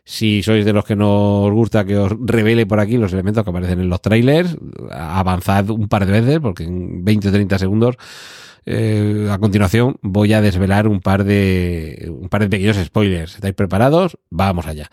Si 0.05 0.43
sois 0.43 0.65
de 0.65 0.73
los 0.73 0.87
que 0.87 0.97
no 0.97 1.43
os 1.43 1.53
gusta 1.53 1.85
que 1.85 1.99
os 1.99 2.13
revele 2.19 2.65
por 2.65 2.81
aquí 2.81 2.97
los 2.97 3.13
elementos 3.13 3.45
que 3.45 3.51
aparecen 3.51 3.81
en 3.81 3.91
los 3.91 4.01
trailers, 4.01 4.57
avanzad 4.91 5.69
un 5.69 5.89
par 5.89 6.07
de 6.07 6.13
veces 6.13 6.41
porque 6.41 6.65
en 6.65 7.05
20 7.05 7.29
o 7.29 7.33
30 7.33 7.59
segundos 7.59 7.97
eh, 8.65 9.29
a 9.31 9.39
continuación 9.39 9.97
voy 10.03 10.33
a 10.33 10.41
desvelar 10.41 10.89
un 10.89 11.01
par 11.01 11.25
de 11.25 12.11
un 12.11 12.29
par 12.29 12.43
de 12.43 12.49
pequeños 12.49 12.77
spoilers. 12.77 13.35
¿Estáis 13.35 13.55
preparados? 13.55 14.19
Vamos 14.31 14.67
allá. 14.67 14.91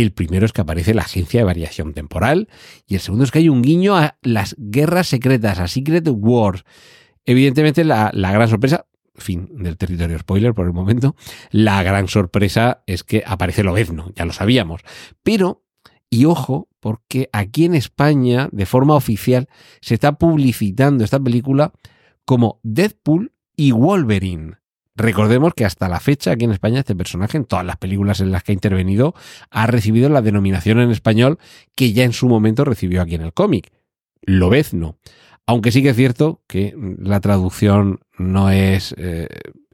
El 0.00 0.12
primero 0.12 0.46
es 0.46 0.52
que 0.52 0.62
aparece 0.62 0.94
la 0.94 1.02
agencia 1.02 1.40
de 1.40 1.44
variación 1.44 1.92
temporal 1.92 2.48
y 2.86 2.94
el 2.94 3.00
segundo 3.00 3.24
es 3.24 3.30
que 3.30 3.40
hay 3.40 3.50
un 3.50 3.60
guiño 3.60 3.96
a 3.96 4.16
las 4.22 4.56
guerras 4.58 5.08
secretas, 5.08 5.58
a 5.58 5.68
Secret 5.68 6.08
Wars. 6.10 6.64
Evidentemente 7.26 7.84
la, 7.84 8.10
gran 8.12 8.48
sorpresa, 8.48 8.86
fin 9.14 9.50
del 9.52 9.76
territorio 9.76 10.18
spoiler 10.18 10.54
por 10.54 10.64
el 10.64 10.72
momento, 10.72 11.16
la 11.50 11.82
gran 11.82 12.08
sorpresa 12.08 12.82
es 12.86 13.04
que 13.04 13.22
aparece 13.26 13.62
Lobezno, 13.62 14.10
ya 14.16 14.24
lo 14.24 14.32
sabíamos. 14.32 14.80
Pero, 15.22 15.64
y 16.08 16.24
ojo, 16.24 16.68
porque 16.80 17.28
aquí 17.32 17.66
en 17.66 17.74
España, 17.74 18.48
de 18.52 18.64
forma 18.64 18.94
oficial, 18.94 19.48
se 19.82 19.92
está 19.92 20.12
publicitando 20.12 21.04
esta 21.04 21.20
película 21.20 21.74
como 22.24 22.58
Deadpool 22.62 23.34
y 23.54 23.72
Wolverine. 23.72 24.59
Recordemos 25.00 25.54
que 25.54 25.64
hasta 25.64 25.88
la 25.88 25.98
fecha 25.98 26.32
aquí 26.32 26.44
en 26.44 26.52
España 26.52 26.80
este 26.80 26.94
personaje, 26.94 27.38
en 27.38 27.46
todas 27.46 27.64
las 27.64 27.78
películas 27.78 28.20
en 28.20 28.32
las 28.32 28.42
que 28.42 28.52
ha 28.52 28.54
intervenido, 28.54 29.14
ha 29.50 29.66
recibido 29.66 30.10
la 30.10 30.20
denominación 30.20 30.78
en 30.78 30.90
español 30.90 31.38
que 31.74 31.94
ya 31.94 32.04
en 32.04 32.12
su 32.12 32.28
momento 32.28 32.66
recibió 32.66 33.00
aquí 33.00 33.14
en 33.14 33.22
el 33.22 33.32
cómic, 33.32 33.72
Lobezno. 34.20 34.98
Aunque 35.46 35.72
sí 35.72 35.82
que 35.82 35.90
es 35.90 35.96
cierto 35.96 36.42
que 36.46 36.74
la 36.98 37.20
traducción 37.20 38.00
no 38.18 38.50
es 38.50 38.94
eh, 38.98 39.28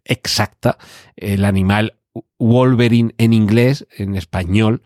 exacta. 0.05 0.79
El 1.17 1.45
animal 1.45 1.99
Wolverine 2.39 3.13
en 3.19 3.33
inglés, 3.33 3.85
en 3.99 4.15
español, 4.15 4.85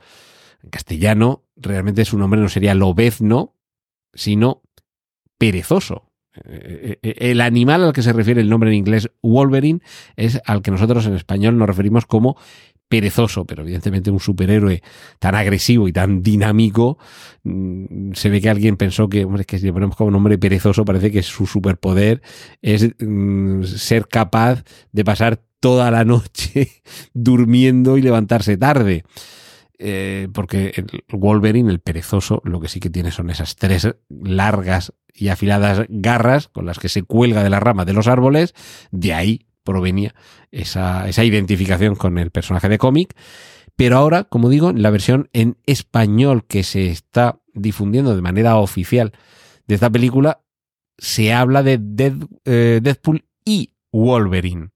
en 0.62 0.70
castellano, 0.70 1.44
realmente 1.54 2.06
su 2.06 2.16
nombre 2.16 2.40
no 2.40 2.48
sería 2.48 2.74
lobezno, 2.74 3.56
sino 4.14 4.62
perezoso. 5.36 6.09
Eh, 6.44 6.98
eh, 7.02 7.14
el 7.18 7.40
animal 7.40 7.82
al 7.82 7.92
que 7.92 8.02
se 8.02 8.12
refiere 8.12 8.40
el 8.40 8.48
nombre 8.48 8.70
en 8.70 8.76
inglés 8.76 9.10
Wolverine 9.20 9.80
es 10.16 10.40
al 10.46 10.62
que 10.62 10.70
nosotros 10.70 11.04
en 11.06 11.14
español 11.14 11.58
nos 11.58 11.66
referimos 11.66 12.06
como 12.06 12.36
perezoso, 12.90 13.44
pero 13.44 13.62
evidentemente 13.62 14.10
un 14.10 14.18
superhéroe 14.18 14.82
tan 15.20 15.36
agresivo 15.36 15.86
y 15.86 15.92
tan 15.92 16.22
dinámico, 16.22 16.98
mm, 17.44 18.12
se 18.14 18.30
ve 18.30 18.40
que 18.40 18.50
alguien 18.50 18.76
pensó 18.76 19.08
que, 19.08 19.24
hombre, 19.24 19.44
que 19.44 19.58
si 19.58 19.66
le 19.66 19.72
ponemos 19.72 19.96
como 19.96 20.10
nombre 20.10 20.38
perezoso, 20.38 20.84
parece 20.84 21.12
que 21.12 21.22
su 21.22 21.46
superpoder 21.46 22.20
es 22.62 22.90
mm, 22.98 23.62
ser 23.62 24.08
capaz 24.08 24.64
de 24.90 25.04
pasar 25.04 25.40
toda 25.60 25.90
la 25.92 26.04
noche 26.04 26.82
durmiendo 27.14 27.96
y 27.96 28.02
levantarse 28.02 28.56
tarde. 28.56 29.04
Eh, 29.82 30.28
porque 30.34 30.74
el 30.76 30.86
Wolverine, 31.08 31.70
el 31.70 31.80
perezoso, 31.80 32.42
lo 32.44 32.60
que 32.60 32.68
sí 32.68 32.80
que 32.80 32.90
tiene 32.90 33.10
son 33.10 33.30
esas 33.30 33.56
tres 33.56 33.88
largas 34.10 34.92
y 35.14 35.28
afiladas 35.28 35.86
garras 35.88 36.48
con 36.48 36.66
las 36.66 36.78
que 36.78 36.90
se 36.90 37.02
cuelga 37.02 37.42
de 37.42 37.48
la 37.48 37.60
rama 37.60 37.86
de 37.86 37.94
los 37.94 38.06
árboles, 38.06 38.54
de 38.90 39.14
ahí 39.14 39.46
provenía 39.64 40.14
esa, 40.50 41.08
identificación 41.24 41.94
con 41.94 42.18
el 42.18 42.30
personaje 42.30 42.68
de 42.68 42.76
cómic. 42.76 43.16
Pero 43.74 43.96
ahora, 43.96 44.24
como 44.24 44.50
digo, 44.50 44.70
la 44.72 44.90
versión 44.90 45.30
en 45.32 45.56
español 45.64 46.44
que 46.46 46.62
se 46.62 46.88
está 46.88 47.40
difundiendo 47.54 48.14
de 48.14 48.20
manera 48.20 48.56
oficial 48.56 49.12
de 49.66 49.76
esta 49.76 49.88
película, 49.88 50.42
se 50.98 51.32
habla 51.32 51.62
de 51.62 51.78
Dead- 51.80 52.28
eh, 52.44 52.80
Deadpool 52.82 53.24
y 53.46 53.72
Wolverine. 53.92 54.72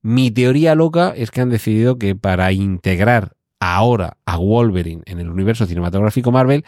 Mi 0.00 0.30
teoría 0.30 0.74
loca 0.74 1.12
es 1.14 1.30
que 1.30 1.42
han 1.42 1.50
decidido 1.50 1.98
que 1.98 2.14
para 2.16 2.52
integrar 2.52 3.36
ahora 3.60 4.18
a 4.26 4.36
Wolverine 4.36 5.02
en 5.06 5.20
el 5.20 5.28
universo 5.28 5.66
cinematográfico 5.66 6.32
Marvel, 6.32 6.64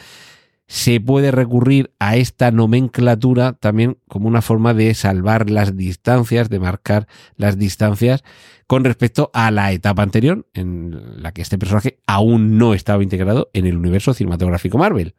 se 0.69 1.01
puede 1.01 1.31
recurrir 1.31 1.93
a 1.99 2.17
esta 2.17 2.51
nomenclatura 2.51 3.55
también 3.55 3.99
como 4.07 4.29
una 4.29 4.43
forma 4.43 4.75
de 4.75 4.93
salvar 4.95 5.49
las 5.49 5.77
distancias, 5.77 6.51
de 6.51 6.61
marcar 6.61 7.09
las 7.37 7.59
distancias 7.59 8.23
con 8.67 8.85
respecto 8.85 9.31
a 9.33 9.51
la 9.51 9.73
etapa 9.73 10.03
anterior 10.03 10.47
en 10.53 11.23
la 11.23 11.33
que 11.33 11.41
este 11.41 11.57
personaje 11.57 11.99
aún 12.07 12.59
no 12.59 12.75
estaba 12.75 13.03
integrado 13.03 13.49
en 13.55 13.67
el 13.67 13.79
universo 13.79 14.13
cinematográfico 14.13 14.77
Marvel. 14.77 15.15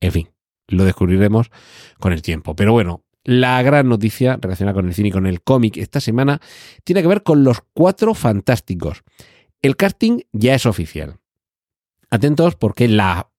En 0.00 0.12
fin, 0.12 0.28
lo 0.68 0.84
descubriremos 0.84 1.50
con 1.98 2.12
el 2.12 2.20
tiempo. 2.20 2.54
Pero 2.54 2.72
bueno, 2.72 3.02
la 3.24 3.62
gran 3.62 3.88
noticia 3.88 4.38
relacionada 4.40 4.74
con 4.74 4.88
el 4.88 4.94
cine 4.94 5.08
y 5.08 5.12
con 5.12 5.26
el 5.26 5.42
cómic 5.42 5.78
esta 5.78 6.00
semana 6.00 6.40
tiene 6.84 7.00
que 7.00 7.08
ver 7.08 7.22
con 7.22 7.44
los 7.44 7.62
cuatro 7.72 8.12
fantásticos. 8.12 9.04
El 9.66 9.76
casting 9.76 10.20
ya 10.32 10.54
es 10.54 10.64
oficial. 10.64 11.16
Atentos 12.08 12.54
porque 12.54 12.86
la, 12.86 13.30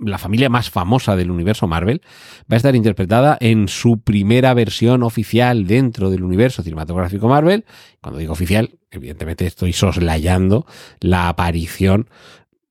la 0.00 0.18
familia 0.18 0.48
más 0.48 0.70
famosa 0.70 1.14
del 1.14 1.30
universo 1.30 1.68
Marvel 1.68 2.02
va 2.50 2.54
a 2.54 2.56
estar 2.56 2.74
interpretada 2.74 3.38
en 3.40 3.68
su 3.68 4.00
primera 4.00 4.54
versión 4.54 5.04
oficial 5.04 5.68
dentro 5.68 6.10
del 6.10 6.24
universo 6.24 6.64
cinematográfico 6.64 7.28
Marvel. 7.28 7.64
Cuando 8.00 8.18
digo 8.18 8.32
oficial, 8.32 8.76
evidentemente 8.90 9.46
estoy 9.46 9.72
soslayando 9.72 10.66
la 10.98 11.28
aparición 11.28 12.10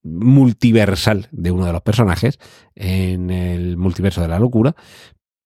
multiversal 0.03 1.29
de 1.31 1.51
uno 1.51 1.67
de 1.67 1.71
los 1.71 1.83
personajes 1.83 2.39
en 2.75 3.29
el 3.29 3.77
multiverso 3.77 4.21
de 4.21 4.27
la 4.27 4.39
locura. 4.39 4.75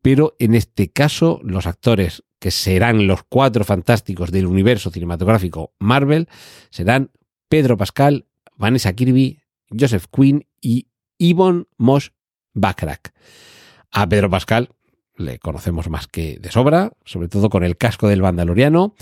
Pero 0.02 0.36
en 0.40 0.56
este 0.56 0.92
caso, 0.92 1.42
los 1.44 1.68
actores 1.68 2.24
que 2.40 2.50
serán 2.50 3.06
los 3.06 3.22
cuatro 3.22 3.64
fantásticos 3.64 4.32
del 4.32 4.48
universo 4.48 4.90
cinematográfico 4.90 5.76
Marvel 5.78 6.28
serán 6.72 7.12
Pedro 7.50 7.78
Pascal, 7.78 8.26
Vanessa 8.58 8.94
Kirby, 8.94 9.40
Joseph 9.70 10.06
Quinn 10.12 10.46
y 10.62 10.88
Yvonne 11.18 11.66
Mosh 11.78 12.10
Backrack. 12.54 13.14
A 13.92 14.08
Pedro 14.08 14.30
Pascal 14.30 14.70
le 15.18 15.40
conocemos 15.40 15.90
más 15.90 16.08
que 16.08 16.40
de 16.40 16.52
sobra, 16.52 16.92
sobre 17.06 17.30
todo 17.30 17.50
con 17.50 17.64
el 17.64 17.78
casco 17.78 18.08
del 18.08 18.22
Mandaloriano. 18.22 18.96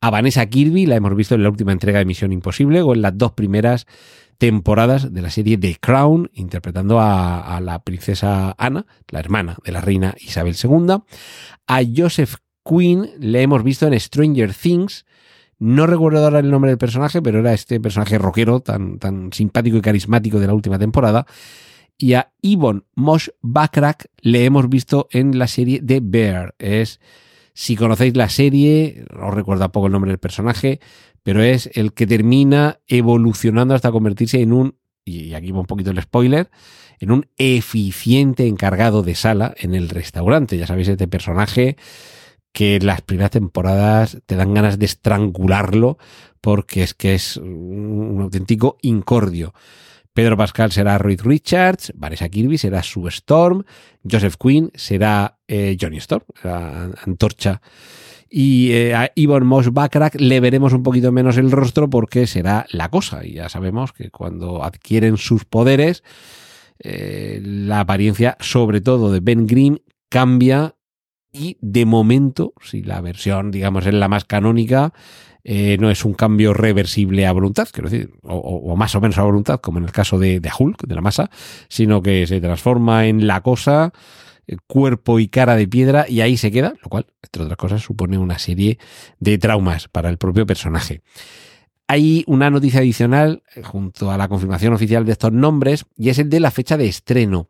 A 0.00 0.10
Vanessa 0.10 0.46
Kirby 0.46 0.86
la 0.86 0.96
hemos 0.96 1.14
visto 1.14 1.34
en 1.34 1.42
la 1.42 1.50
última 1.50 1.72
entrega 1.72 1.98
de 2.00 2.04
Misión 2.04 2.32
Imposible 2.32 2.82
o 2.82 2.94
en 2.94 3.02
las 3.02 3.16
dos 3.16 3.32
primeras 3.32 3.86
temporadas 4.38 5.12
de 5.12 5.22
la 5.22 5.30
serie 5.30 5.58
The 5.58 5.76
Crown, 5.80 6.30
interpretando 6.32 6.98
a, 6.98 7.56
a 7.56 7.60
la 7.60 7.84
princesa 7.84 8.54
Ana, 8.58 8.86
la 9.08 9.20
hermana 9.20 9.58
de 9.64 9.72
la 9.72 9.80
reina 9.80 10.14
Isabel 10.18 10.56
II. 10.60 11.02
A 11.66 11.80
Joseph 11.94 12.36
Quinn 12.64 13.10
le 13.18 13.42
hemos 13.42 13.62
visto 13.62 13.86
en 13.86 13.98
Stranger 13.98 14.54
Things. 14.54 15.04
No 15.60 15.86
recuerdo 15.86 16.24
ahora 16.24 16.38
el 16.38 16.50
nombre 16.50 16.70
del 16.70 16.78
personaje, 16.78 17.20
pero 17.20 17.40
era 17.40 17.52
este 17.52 17.78
personaje 17.80 18.16
rockero 18.16 18.60
tan, 18.60 18.98
tan 18.98 19.30
simpático 19.30 19.76
y 19.76 19.82
carismático 19.82 20.40
de 20.40 20.46
la 20.46 20.54
última 20.54 20.78
temporada. 20.78 21.26
Y 21.98 22.14
a 22.14 22.32
Yvonne 22.40 22.80
Mosh 22.94 23.28
Backrack 23.42 24.06
le 24.22 24.46
hemos 24.46 24.70
visto 24.70 25.06
en 25.10 25.38
la 25.38 25.46
serie 25.46 25.82
The 25.82 26.00
Bear. 26.02 26.54
Es, 26.58 26.98
si 27.52 27.76
conocéis 27.76 28.16
la 28.16 28.30
serie, 28.30 29.04
os 29.14 29.34
recuerdo 29.34 29.70
poco 29.70 29.88
el 29.88 29.92
nombre 29.92 30.10
del 30.10 30.18
personaje, 30.18 30.80
pero 31.22 31.42
es 31.42 31.68
el 31.74 31.92
que 31.92 32.06
termina 32.06 32.80
evolucionando 32.88 33.74
hasta 33.74 33.92
convertirse 33.92 34.40
en 34.40 34.54
un, 34.54 34.76
y 35.04 35.34
aquí 35.34 35.52
va 35.52 35.60
un 35.60 35.66
poquito 35.66 35.90
el 35.90 36.00
spoiler, 36.00 36.50
en 37.00 37.10
un 37.10 37.26
eficiente 37.36 38.46
encargado 38.46 39.02
de 39.02 39.14
sala 39.14 39.54
en 39.58 39.74
el 39.74 39.90
restaurante. 39.90 40.56
Ya 40.56 40.66
sabéis, 40.66 40.88
este 40.88 41.06
personaje 41.06 41.76
que 42.52 42.78
las 42.80 43.02
primeras 43.02 43.30
temporadas 43.30 44.18
te 44.26 44.36
dan 44.36 44.54
ganas 44.54 44.78
de 44.78 44.86
estrangularlo 44.86 45.98
porque 46.40 46.82
es 46.82 46.94
que 46.94 47.14
es 47.14 47.36
un 47.36 48.18
auténtico 48.20 48.78
incordio. 48.82 49.54
Pedro 50.12 50.36
Pascal 50.36 50.72
será 50.72 50.98
Reed 50.98 51.20
Richards, 51.22 51.92
Vanessa 51.94 52.28
Kirby 52.28 52.58
será 52.58 52.82
Sue 52.82 53.08
Storm, 53.10 53.64
Joseph 54.10 54.34
Quinn 54.36 54.70
será 54.74 55.38
eh, 55.46 55.76
Johnny 55.80 55.98
Storm, 55.98 56.24
antorcha. 57.04 57.60
Y 58.28 58.70
eh, 58.72 58.94
a 58.94 59.10
Moss 59.40 59.72
Backrack 59.72 60.20
le 60.20 60.38
veremos 60.40 60.72
un 60.72 60.82
poquito 60.82 61.10
menos 61.10 61.36
el 61.36 61.50
rostro 61.50 61.90
porque 61.90 62.26
será 62.26 62.66
la 62.70 62.88
cosa. 62.88 63.26
Y 63.26 63.34
ya 63.34 63.48
sabemos 63.48 63.92
que 63.92 64.10
cuando 64.10 64.62
adquieren 64.62 65.16
sus 65.16 65.44
poderes, 65.44 66.04
eh, 66.78 67.40
la 67.42 67.80
apariencia, 67.80 68.36
sobre 68.40 68.80
todo 68.80 69.12
de 69.12 69.20
Ben 69.20 69.46
Grimm, 69.46 69.78
cambia. 70.08 70.76
Y 71.32 71.58
de 71.60 71.84
momento, 71.84 72.54
si 72.62 72.82
la 72.82 73.00
versión, 73.00 73.50
digamos, 73.50 73.86
es 73.86 73.94
la 73.94 74.08
más 74.08 74.24
canónica, 74.24 74.92
eh, 75.44 75.76
no 75.80 75.90
es 75.90 76.04
un 76.04 76.14
cambio 76.14 76.52
reversible 76.52 77.26
a 77.26 77.32
voluntad, 77.32 77.68
quiero 77.72 77.88
decir, 77.88 78.10
o, 78.22 78.36
o, 78.36 78.76
más 78.76 78.94
o 78.94 79.00
menos 79.00 79.16
a 79.16 79.22
voluntad, 79.22 79.60
como 79.60 79.78
en 79.78 79.84
el 79.84 79.92
caso 79.92 80.18
de, 80.18 80.40
de 80.40 80.50
Hulk, 80.56 80.86
de 80.86 80.94
la 80.94 81.00
masa, 81.00 81.30
sino 81.68 82.02
que 82.02 82.26
se 82.26 82.40
transforma 82.40 83.06
en 83.06 83.26
la 83.26 83.40
cosa, 83.40 83.92
eh, 84.46 84.56
cuerpo 84.66 85.18
y 85.18 85.28
cara 85.28 85.56
de 85.56 85.66
piedra, 85.66 86.06
y 86.08 86.20
ahí 86.20 86.36
se 86.36 86.50
queda, 86.50 86.74
lo 86.82 86.88
cual, 86.88 87.06
entre 87.22 87.44
otras 87.44 87.56
cosas, 87.56 87.82
supone 87.82 88.18
una 88.18 88.38
serie 88.38 88.78
de 89.18 89.38
traumas 89.38 89.88
para 89.88 90.10
el 90.10 90.18
propio 90.18 90.44
personaje. 90.44 91.00
Hay 91.86 92.22
una 92.26 92.50
noticia 92.50 92.80
adicional 92.80 93.42
eh, 93.54 93.62
junto 93.62 94.10
a 94.10 94.18
la 94.18 94.28
confirmación 94.28 94.74
oficial 94.74 95.06
de 95.06 95.12
estos 95.12 95.32
nombres, 95.32 95.86
y 95.96 96.10
es 96.10 96.18
el 96.18 96.28
de 96.28 96.40
la 96.40 96.50
fecha 96.50 96.76
de 96.76 96.86
estreno. 96.86 97.48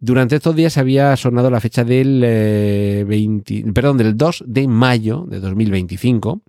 Durante 0.00 0.36
estos 0.36 0.56
días 0.56 0.78
había 0.78 1.14
sonado 1.16 1.50
la 1.50 1.60
fecha 1.60 1.84
del, 1.84 2.22
eh, 2.24 3.04
20, 3.06 3.72
perdón, 3.72 3.98
del 3.98 4.16
2 4.16 4.44
de 4.46 4.66
mayo 4.66 5.26
de 5.28 5.40
2025 5.40 6.42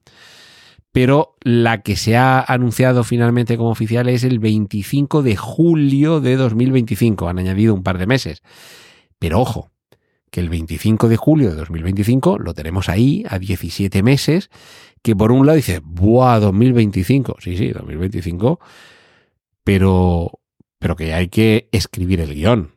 pero 0.92 1.38
la 1.42 1.82
que 1.82 1.96
se 1.96 2.18
ha 2.18 2.42
anunciado 2.42 3.04
finalmente 3.04 3.58
como 3.58 3.70
oficial 3.70 4.10
es 4.10 4.24
el 4.24 4.40
25 4.40 5.24
de 5.24 5.38
julio 5.38 6.20
de 6.20 6.36
2025. 6.36 7.30
Han 7.30 7.40
añadido 7.40 7.74
un 7.74 7.84
par 7.84 7.98
de 7.98 8.08
meses. 8.08 8.42
Pero 9.18 9.40
ojo, 9.40 9.72
que 10.32 10.42
el 10.42 10.50
25 10.50 11.08
de 11.08 11.18
julio 11.18 11.50
de 11.52 11.56
2025 11.56 12.40
lo 12.40 12.54
tenemos 12.54 12.90
ahí 12.90 13.24
a 13.30 13.40
17 13.40 14.04
meses, 14.04 14.50
que 15.02 15.16
por 15.16 15.32
un 15.32 15.46
lado 15.46 15.56
dice, 15.56 15.82
¡buah, 15.84 16.40
2025! 16.40 17.38
Sí, 17.40 17.56
sí, 17.56 17.70
2025, 17.70 18.60
pero, 19.64 20.40
pero 20.78 20.96
que 20.96 21.14
hay 21.14 21.30
que 21.30 21.70
escribir 21.72 22.20
el 22.20 22.34
guion, 22.34 22.72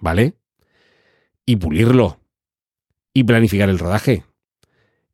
¿vale? 0.00 0.34
Y 1.46 1.56
pulirlo, 1.56 2.20
y 3.14 3.24
planificar 3.24 3.68
el 3.68 3.78
rodaje, 3.78 4.24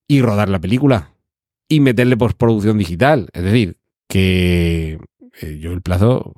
y 0.07 0.21
rodar 0.21 0.49
la 0.49 0.61
película 0.61 1.15
y 1.69 1.81
meterle 1.81 2.17
postproducción 2.17 2.79
digital. 2.79 3.29
Es 3.33 3.43
decir, 3.43 3.79
que 4.09 4.99
eh, 5.41 5.59
yo 5.59 5.73
el 5.73 5.83
plazo 5.83 6.35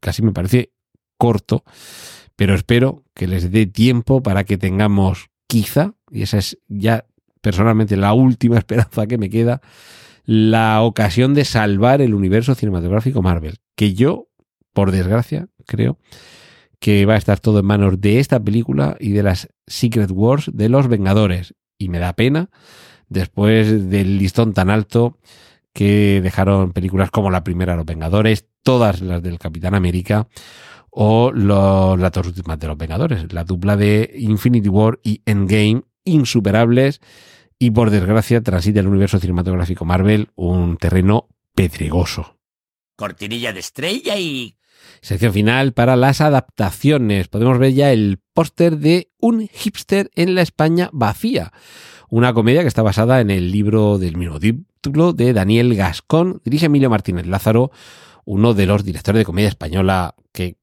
casi 0.00 0.22
me 0.22 0.32
parece 0.32 0.72
corto, 1.16 1.64
pero 2.36 2.54
espero 2.54 3.04
que 3.14 3.26
les 3.26 3.50
dé 3.50 3.66
tiempo 3.66 4.22
para 4.22 4.44
que 4.44 4.58
tengamos 4.58 5.30
quizá, 5.46 5.94
y 6.10 6.22
esa 6.22 6.38
es 6.38 6.58
ya 6.68 7.06
personalmente 7.40 7.96
la 7.96 8.12
última 8.12 8.58
esperanza 8.58 9.06
que 9.06 9.18
me 9.18 9.30
queda, 9.30 9.60
la 10.24 10.82
ocasión 10.82 11.34
de 11.34 11.44
salvar 11.44 12.02
el 12.02 12.14
universo 12.14 12.54
cinematográfico 12.54 13.22
Marvel, 13.22 13.56
que 13.74 13.94
yo, 13.94 14.28
por 14.72 14.92
desgracia, 14.92 15.48
creo 15.66 15.98
que 16.80 17.06
va 17.06 17.14
a 17.14 17.18
estar 17.18 17.40
todo 17.40 17.60
en 17.60 17.66
manos 17.66 18.00
de 18.00 18.20
esta 18.20 18.40
película 18.40 18.96
y 19.00 19.10
de 19.10 19.22
las 19.22 19.48
Secret 19.66 20.10
Wars 20.12 20.50
de 20.52 20.68
los 20.68 20.88
Vengadores. 20.88 21.54
Y 21.78 21.88
me 21.88 21.98
da 21.98 22.12
pena 22.12 22.50
después 23.08 23.90
del 23.90 24.18
listón 24.18 24.52
tan 24.52 24.70
alto 24.70 25.18
que 25.72 26.20
dejaron 26.20 26.72
películas 26.72 27.10
como 27.10 27.30
la 27.30 27.44
primera 27.44 27.76
Los 27.76 27.86
Vengadores, 27.86 28.46
todas 28.62 29.00
las 29.00 29.22
del 29.22 29.38
Capitán 29.38 29.74
América 29.74 30.28
o 30.90 31.30
las 31.32 32.12
dos 32.12 32.26
últimas 32.26 32.58
de 32.58 32.66
Los 32.66 32.76
Vengadores, 32.76 33.32
la 33.32 33.44
dupla 33.44 33.76
de 33.76 34.12
Infinity 34.16 34.68
War 34.68 34.98
y 35.02 35.22
Endgame, 35.24 35.82
insuperables 36.04 37.00
y 37.58 37.70
por 37.70 37.90
desgracia 37.90 38.42
transita 38.42 38.80
el 38.80 38.88
universo 38.88 39.18
cinematográfico 39.18 39.84
Marvel 39.84 40.30
un 40.34 40.76
terreno 40.76 41.28
pedregoso. 41.54 42.36
Cortinilla 42.96 43.52
de 43.52 43.60
estrella 43.60 44.16
y... 44.16 44.57
Sección 45.00 45.32
final 45.32 45.72
para 45.72 45.96
las 45.96 46.20
adaptaciones. 46.20 47.28
Podemos 47.28 47.58
ver 47.58 47.72
ya 47.72 47.92
el 47.92 48.20
póster 48.34 48.78
de 48.78 49.10
Un 49.18 49.48
hipster 49.48 50.10
en 50.14 50.34
la 50.34 50.42
España 50.42 50.90
vacía 50.92 51.52
una 52.10 52.32
comedia 52.32 52.62
que 52.62 52.68
está 52.68 52.82
basada 52.82 53.20
en 53.20 53.30
el 53.30 53.52
libro 53.52 53.98
del 53.98 54.16
mismo 54.16 54.40
título 54.40 55.12
de 55.12 55.32
Daniel 55.32 55.74
Gascón. 55.74 56.40
Dirige 56.44 56.66
Emilio 56.66 56.90
Martínez 56.90 57.26
Lázaro, 57.26 57.70
uno 58.24 58.54
de 58.54 58.66
los 58.66 58.84
directores 58.84 59.20
de 59.20 59.24
comedia 59.24 59.48
española 59.48 60.14
que, 60.32 60.56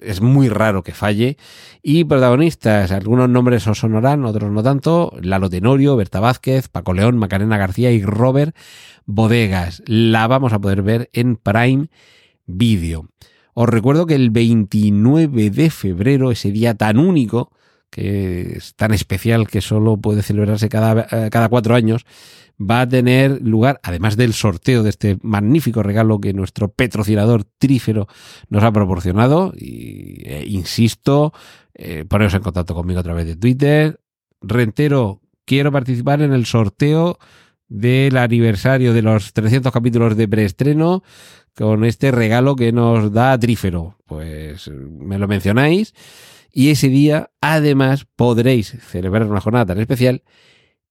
es 0.00 0.20
muy 0.20 0.50
raro 0.50 0.82
que 0.82 0.92
falle. 0.92 1.38
Y 1.82 2.04
protagonistas, 2.04 2.92
algunos 2.92 3.30
nombres 3.30 3.66
os 3.66 3.78
sonarán, 3.78 4.26
otros 4.26 4.50
no 4.50 4.62
tanto. 4.62 5.14
Lalo 5.22 5.48
Tenorio, 5.48 5.96
Berta 5.96 6.20
Vázquez, 6.20 6.68
Paco 6.68 6.92
León, 6.92 7.16
Macarena 7.16 7.56
García 7.56 7.90
y 7.90 8.02
Robert 8.02 8.54
Bodegas. 9.06 9.82
La 9.86 10.26
vamos 10.26 10.52
a 10.52 10.58
poder 10.58 10.82
ver 10.82 11.08
en 11.14 11.36
Prime 11.36 11.88
Video. 12.44 13.08
Os 13.54 13.68
recuerdo 13.68 14.06
que 14.06 14.14
el 14.14 14.30
29 14.30 15.50
de 15.50 15.70
febrero, 15.70 16.30
ese 16.30 16.50
día 16.50 16.74
tan 16.74 16.98
único, 16.98 17.50
que 17.90 18.54
es 18.56 18.74
tan 18.74 18.92
especial 18.94 19.46
que 19.46 19.60
solo 19.60 19.98
puede 19.98 20.22
celebrarse 20.22 20.70
cada, 20.70 21.06
eh, 21.10 21.30
cada 21.30 21.50
cuatro 21.50 21.74
años, 21.74 22.06
va 22.58 22.82
a 22.82 22.88
tener 22.88 23.40
lugar, 23.42 23.80
además 23.82 24.16
del 24.16 24.32
sorteo 24.32 24.82
de 24.82 24.90
este 24.90 25.18
magnífico 25.22 25.82
regalo 25.82 26.20
que 26.20 26.32
nuestro 26.32 26.68
patrocinador 26.68 27.44
Trífero 27.44 28.06
nos 28.48 28.62
ha 28.62 28.72
proporcionado. 28.72 29.52
Eh, 29.58 30.44
insisto, 30.48 31.32
eh, 31.74 32.04
poneros 32.08 32.34
en 32.34 32.42
contacto 32.42 32.74
conmigo 32.74 33.00
a 33.00 33.02
través 33.02 33.26
de 33.26 33.36
Twitter. 33.36 34.00
Rentero, 34.40 35.20
quiero 35.44 35.70
participar 35.70 36.22
en 36.22 36.32
el 36.32 36.46
sorteo 36.46 37.18
del 37.68 38.16
aniversario 38.16 38.92
de 38.92 39.02
los 39.02 39.32
300 39.32 39.72
capítulos 39.72 40.16
de 40.16 40.28
preestreno 40.28 41.02
con 41.54 41.84
este 41.84 42.10
regalo 42.10 42.56
que 42.56 42.72
nos 42.72 43.12
da 43.12 43.38
Trífero. 43.38 43.96
Pues 44.06 44.68
me 44.68 45.18
lo 45.18 45.28
mencionáis 45.28 45.94
y 46.52 46.70
ese 46.70 46.88
día 46.88 47.30
además 47.40 48.06
podréis 48.16 48.76
celebrar 48.88 49.26
una 49.26 49.40
jornada 49.40 49.66
tan 49.66 49.80
especial 49.80 50.22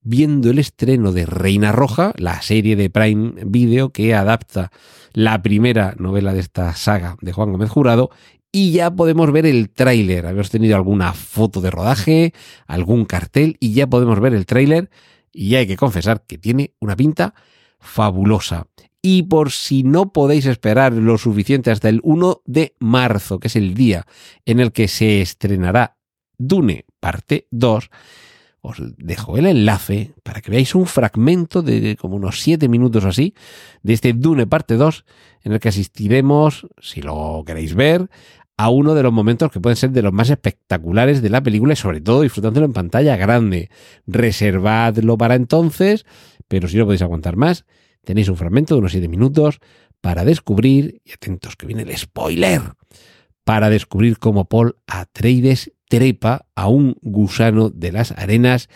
viendo 0.04 0.50
el 0.50 0.60
estreno 0.60 1.12
de 1.12 1.26
Reina 1.26 1.72
Roja, 1.72 2.14
la 2.18 2.42
serie 2.42 2.76
de 2.76 2.90
Prime 2.90 3.34
Video 3.46 3.92
que 3.92 4.16
adapta 4.16 4.72
la 5.14 5.42
primera 5.42 5.96
novela 5.98 6.34
de 6.34 6.40
esta 6.40 6.74
saga 6.76 7.18
de 7.22 7.34
Juan 7.34 7.52
Gómez 7.52 7.70
Jurado 7.70 8.10
y 8.52 8.72
ya 8.72 8.92
podemos 8.92 9.32
ver 9.32 9.46
el 9.46 9.70
tráiler. 9.70 10.26
Habéis 10.26 10.50
tenido 10.50 10.76
alguna 10.76 11.14
foto 11.14 11.62
de 11.62 11.72
rodaje, 11.72 12.34
algún 12.68 13.06
cartel 13.06 13.58
y 13.60 13.74
ya 13.74 13.88
podemos 13.88 14.20
ver 14.20 14.34
el 14.34 14.46
tráiler 14.46 14.90
y 15.32 15.56
hay 15.56 15.68
que 15.68 15.78
confesar 15.78 16.24
que 16.26 16.38
tiene 16.38 16.74
una 16.80 16.96
pinta 16.96 17.34
fabulosa. 17.80 18.68
Y 19.02 19.24
por 19.24 19.52
si 19.52 19.84
no 19.84 20.14
podéis 20.14 20.46
esperar 20.46 20.94
lo 20.94 21.18
suficiente 21.18 21.72
hasta 21.72 21.90
el 21.90 22.02
1 22.04 22.42
de 22.46 22.76
marzo, 22.80 23.40
que 23.40 23.48
es 23.48 23.56
el 23.56 23.74
día 23.74 24.06
en 24.46 24.60
el 24.60 24.72
que 24.72 24.88
se 24.88 25.22
estrenará 25.22 25.98
Dune 26.38 26.86
parte 27.00 27.48
2, 27.52 27.90
os 28.62 28.78
dejo 28.98 29.38
el 29.38 29.48
enlace 29.48 30.14
para 30.24 30.42
que 30.42 30.52
veáis 30.52 30.76
un 30.76 30.86
fragmento 30.86 31.64
de 31.64 31.98
como 32.00 32.16
unos 32.16 32.42
7 32.42 32.70
minutos 32.70 33.06
así 33.06 33.34
de 33.82 33.94
este 33.94 34.14
Dune 34.14 34.46
parte 34.46 34.76
2 34.76 35.06
en 35.44 35.54
el 35.54 35.60
que 35.60 35.70
asistiremos, 35.70 36.68
si 36.80 37.02
lo 37.02 37.44
queréis 37.46 37.74
ver, 37.74 38.08
a 38.58 38.70
uno 38.70 38.94
de 38.94 39.02
los 39.02 39.12
momentos 39.12 39.52
que 39.52 39.60
pueden 39.60 39.76
ser 39.76 39.90
de 39.90 40.04
los 40.04 40.14
más 40.14 40.30
espectaculares 40.30 41.24
de 41.24 41.32
la 41.32 41.42
película 41.42 41.74
y 41.74 41.78
sobre 41.78 42.02
todo 42.02 42.22
disfrutándolo 42.22 42.68
en 42.68 42.74
pantalla 42.74 43.16
grande. 43.18 43.72
Reservadlo 44.06 45.18
para 45.18 45.34
entonces, 45.34 46.06
pero 46.48 46.68
si 46.68 46.78
no 46.78 46.86
podéis 46.86 47.02
aguantar 47.02 47.38
más, 47.38 47.66
tenéis 48.04 48.30
un 48.30 48.38
fragmento 48.38 48.76
de 48.76 48.80
unos 48.80 48.92
7 48.92 49.08
minutos 49.08 49.60
para 50.02 50.26
descubrir, 50.26 51.02
y 51.06 51.12
atentos 51.12 51.56
que 51.56 51.68
viene 51.68 51.84
el 51.84 51.96
spoiler, 51.96 52.62
para 53.44 53.70
descubrir 53.70 54.18
cómo 54.18 54.46
Paul 54.46 54.76
Atreides 54.88 55.72
trepa 55.90 56.48
a 56.56 56.68
un 56.68 56.96
gusano 57.02 57.70
de 57.70 57.92
las 57.92 58.12
arenas 58.12 58.70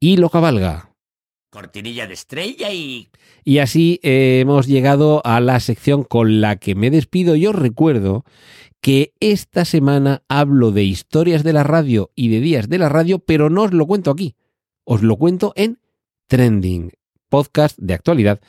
y 0.00 0.16
lo 0.16 0.30
cabalga. 0.30 0.94
Cortinilla 1.50 2.06
de 2.06 2.14
estrella 2.14 2.72
y... 2.72 3.08
Y 3.44 3.58
así 3.58 4.00
eh, 4.02 4.40
hemos 4.40 4.66
llegado 4.66 5.22
a 5.24 5.40
la 5.40 5.60
sección 5.60 6.04
con 6.04 6.40
la 6.40 6.56
que 6.56 6.74
me 6.74 6.90
despido. 6.90 7.34
Yo 7.36 7.52
recuerdo 7.52 8.24
que 8.82 9.14
esta 9.20 9.64
semana 9.64 10.22
hablo 10.28 10.70
de 10.70 10.84
historias 10.84 11.44
de 11.44 11.52
la 11.52 11.64
radio 11.64 12.10
y 12.14 12.28
de 12.28 12.40
días 12.40 12.68
de 12.68 12.78
la 12.78 12.88
radio, 12.88 13.18
pero 13.18 13.48
no 13.48 13.62
os 13.62 13.72
lo 13.72 13.86
cuento 13.86 14.10
aquí. 14.10 14.36
Os 14.84 15.02
lo 15.02 15.16
cuento 15.16 15.52
en 15.56 15.80
Trending, 16.26 16.92
podcast 17.28 17.78
de 17.78 17.94
actualidad, 17.94 18.40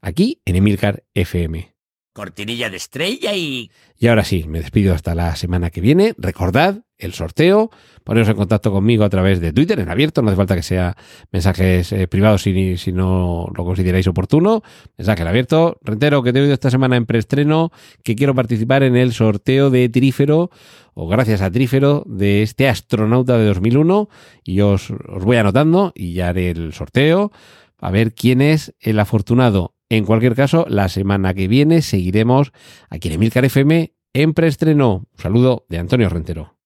aquí 0.00 0.40
en 0.44 0.56
Emilcar 0.56 1.04
FM. 1.14 1.74
Cortinilla 2.12 2.68
de 2.68 2.76
estrella 2.76 3.34
y... 3.34 3.70
Y 3.96 4.08
ahora 4.08 4.24
sí, 4.24 4.44
me 4.48 4.58
despido 4.58 4.94
hasta 4.94 5.14
la 5.14 5.36
semana 5.36 5.70
que 5.70 5.80
viene. 5.80 6.14
Recordad 6.18 6.82
el 6.98 7.14
sorteo, 7.14 7.70
poneros 8.02 8.28
en 8.28 8.34
contacto 8.34 8.72
conmigo 8.72 9.04
a 9.04 9.08
través 9.08 9.40
de 9.40 9.52
Twitter 9.52 9.78
en 9.78 9.88
abierto, 9.88 10.20
no 10.20 10.28
hace 10.28 10.36
falta 10.36 10.56
que 10.56 10.64
sea 10.64 10.96
mensajes 11.30 11.92
eh, 11.92 12.08
privados 12.08 12.42
si, 12.42 12.76
si 12.76 12.92
no 12.92 13.46
lo 13.56 13.64
consideráis 13.64 14.08
oportuno. 14.08 14.62
Mensaje 14.96 15.22
en 15.22 15.28
abierto. 15.28 15.78
Rentero, 15.82 16.22
que 16.24 16.32
te 16.32 16.40
he 16.40 16.42
oído 16.42 16.54
esta 16.54 16.70
semana 16.70 16.96
en 16.96 17.06
preestreno, 17.06 17.70
que 18.02 18.16
quiero 18.16 18.34
participar 18.34 18.82
en 18.82 18.96
el 18.96 19.12
sorteo 19.12 19.70
de 19.70 19.88
Trífero, 19.88 20.50
o 20.94 21.06
gracias 21.06 21.40
a 21.40 21.52
Trífero, 21.52 22.02
de 22.06 22.42
este 22.42 22.68
astronauta 22.68 23.38
de 23.38 23.46
2001, 23.46 24.08
y 24.42 24.60
os, 24.60 24.90
os 24.90 25.24
voy 25.24 25.36
anotando 25.36 25.92
y 25.94 26.14
ya 26.14 26.30
haré 26.30 26.50
el 26.50 26.72
sorteo. 26.72 27.30
A 27.78 27.90
ver 27.90 28.14
quién 28.14 28.40
es 28.40 28.74
el 28.80 28.98
afortunado. 29.00 29.74
En 29.88 30.04
cualquier 30.04 30.34
caso, 30.34 30.66
la 30.68 30.88
semana 30.88 31.34
que 31.34 31.48
viene 31.48 31.82
seguiremos 31.82 32.52
aquí 32.90 33.08
en 33.08 33.14
Emilcar 33.14 33.44
FM 33.44 33.94
en 34.12 34.34
preestreno. 34.34 35.06
Un 35.10 35.22
saludo 35.22 35.64
de 35.68 35.78
Antonio 35.78 36.08
Rentero. 36.08 36.58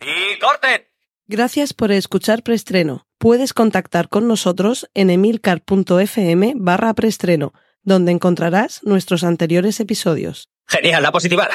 ¡Y 0.00 0.38
corten! 0.38 0.82
Gracias 1.26 1.72
por 1.72 1.92
escuchar 1.92 2.42
Preestreno. 2.42 3.06
Puedes 3.18 3.54
contactar 3.54 4.08
con 4.08 4.26
nosotros 4.26 4.90
en 4.94 5.08
emilcar.fm 5.10 6.54
barra 6.56 6.92
preestreno, 6.94 7.54
donde 7.82 8.10
encontrarás 8.12 8.82
nuestros 8.82 9.22
anteriores 9.22 9.78
episodios. 9.78 10.50
Genial, 10.66 11.02
la 11.02 11.12
positiva. 11.12 11.48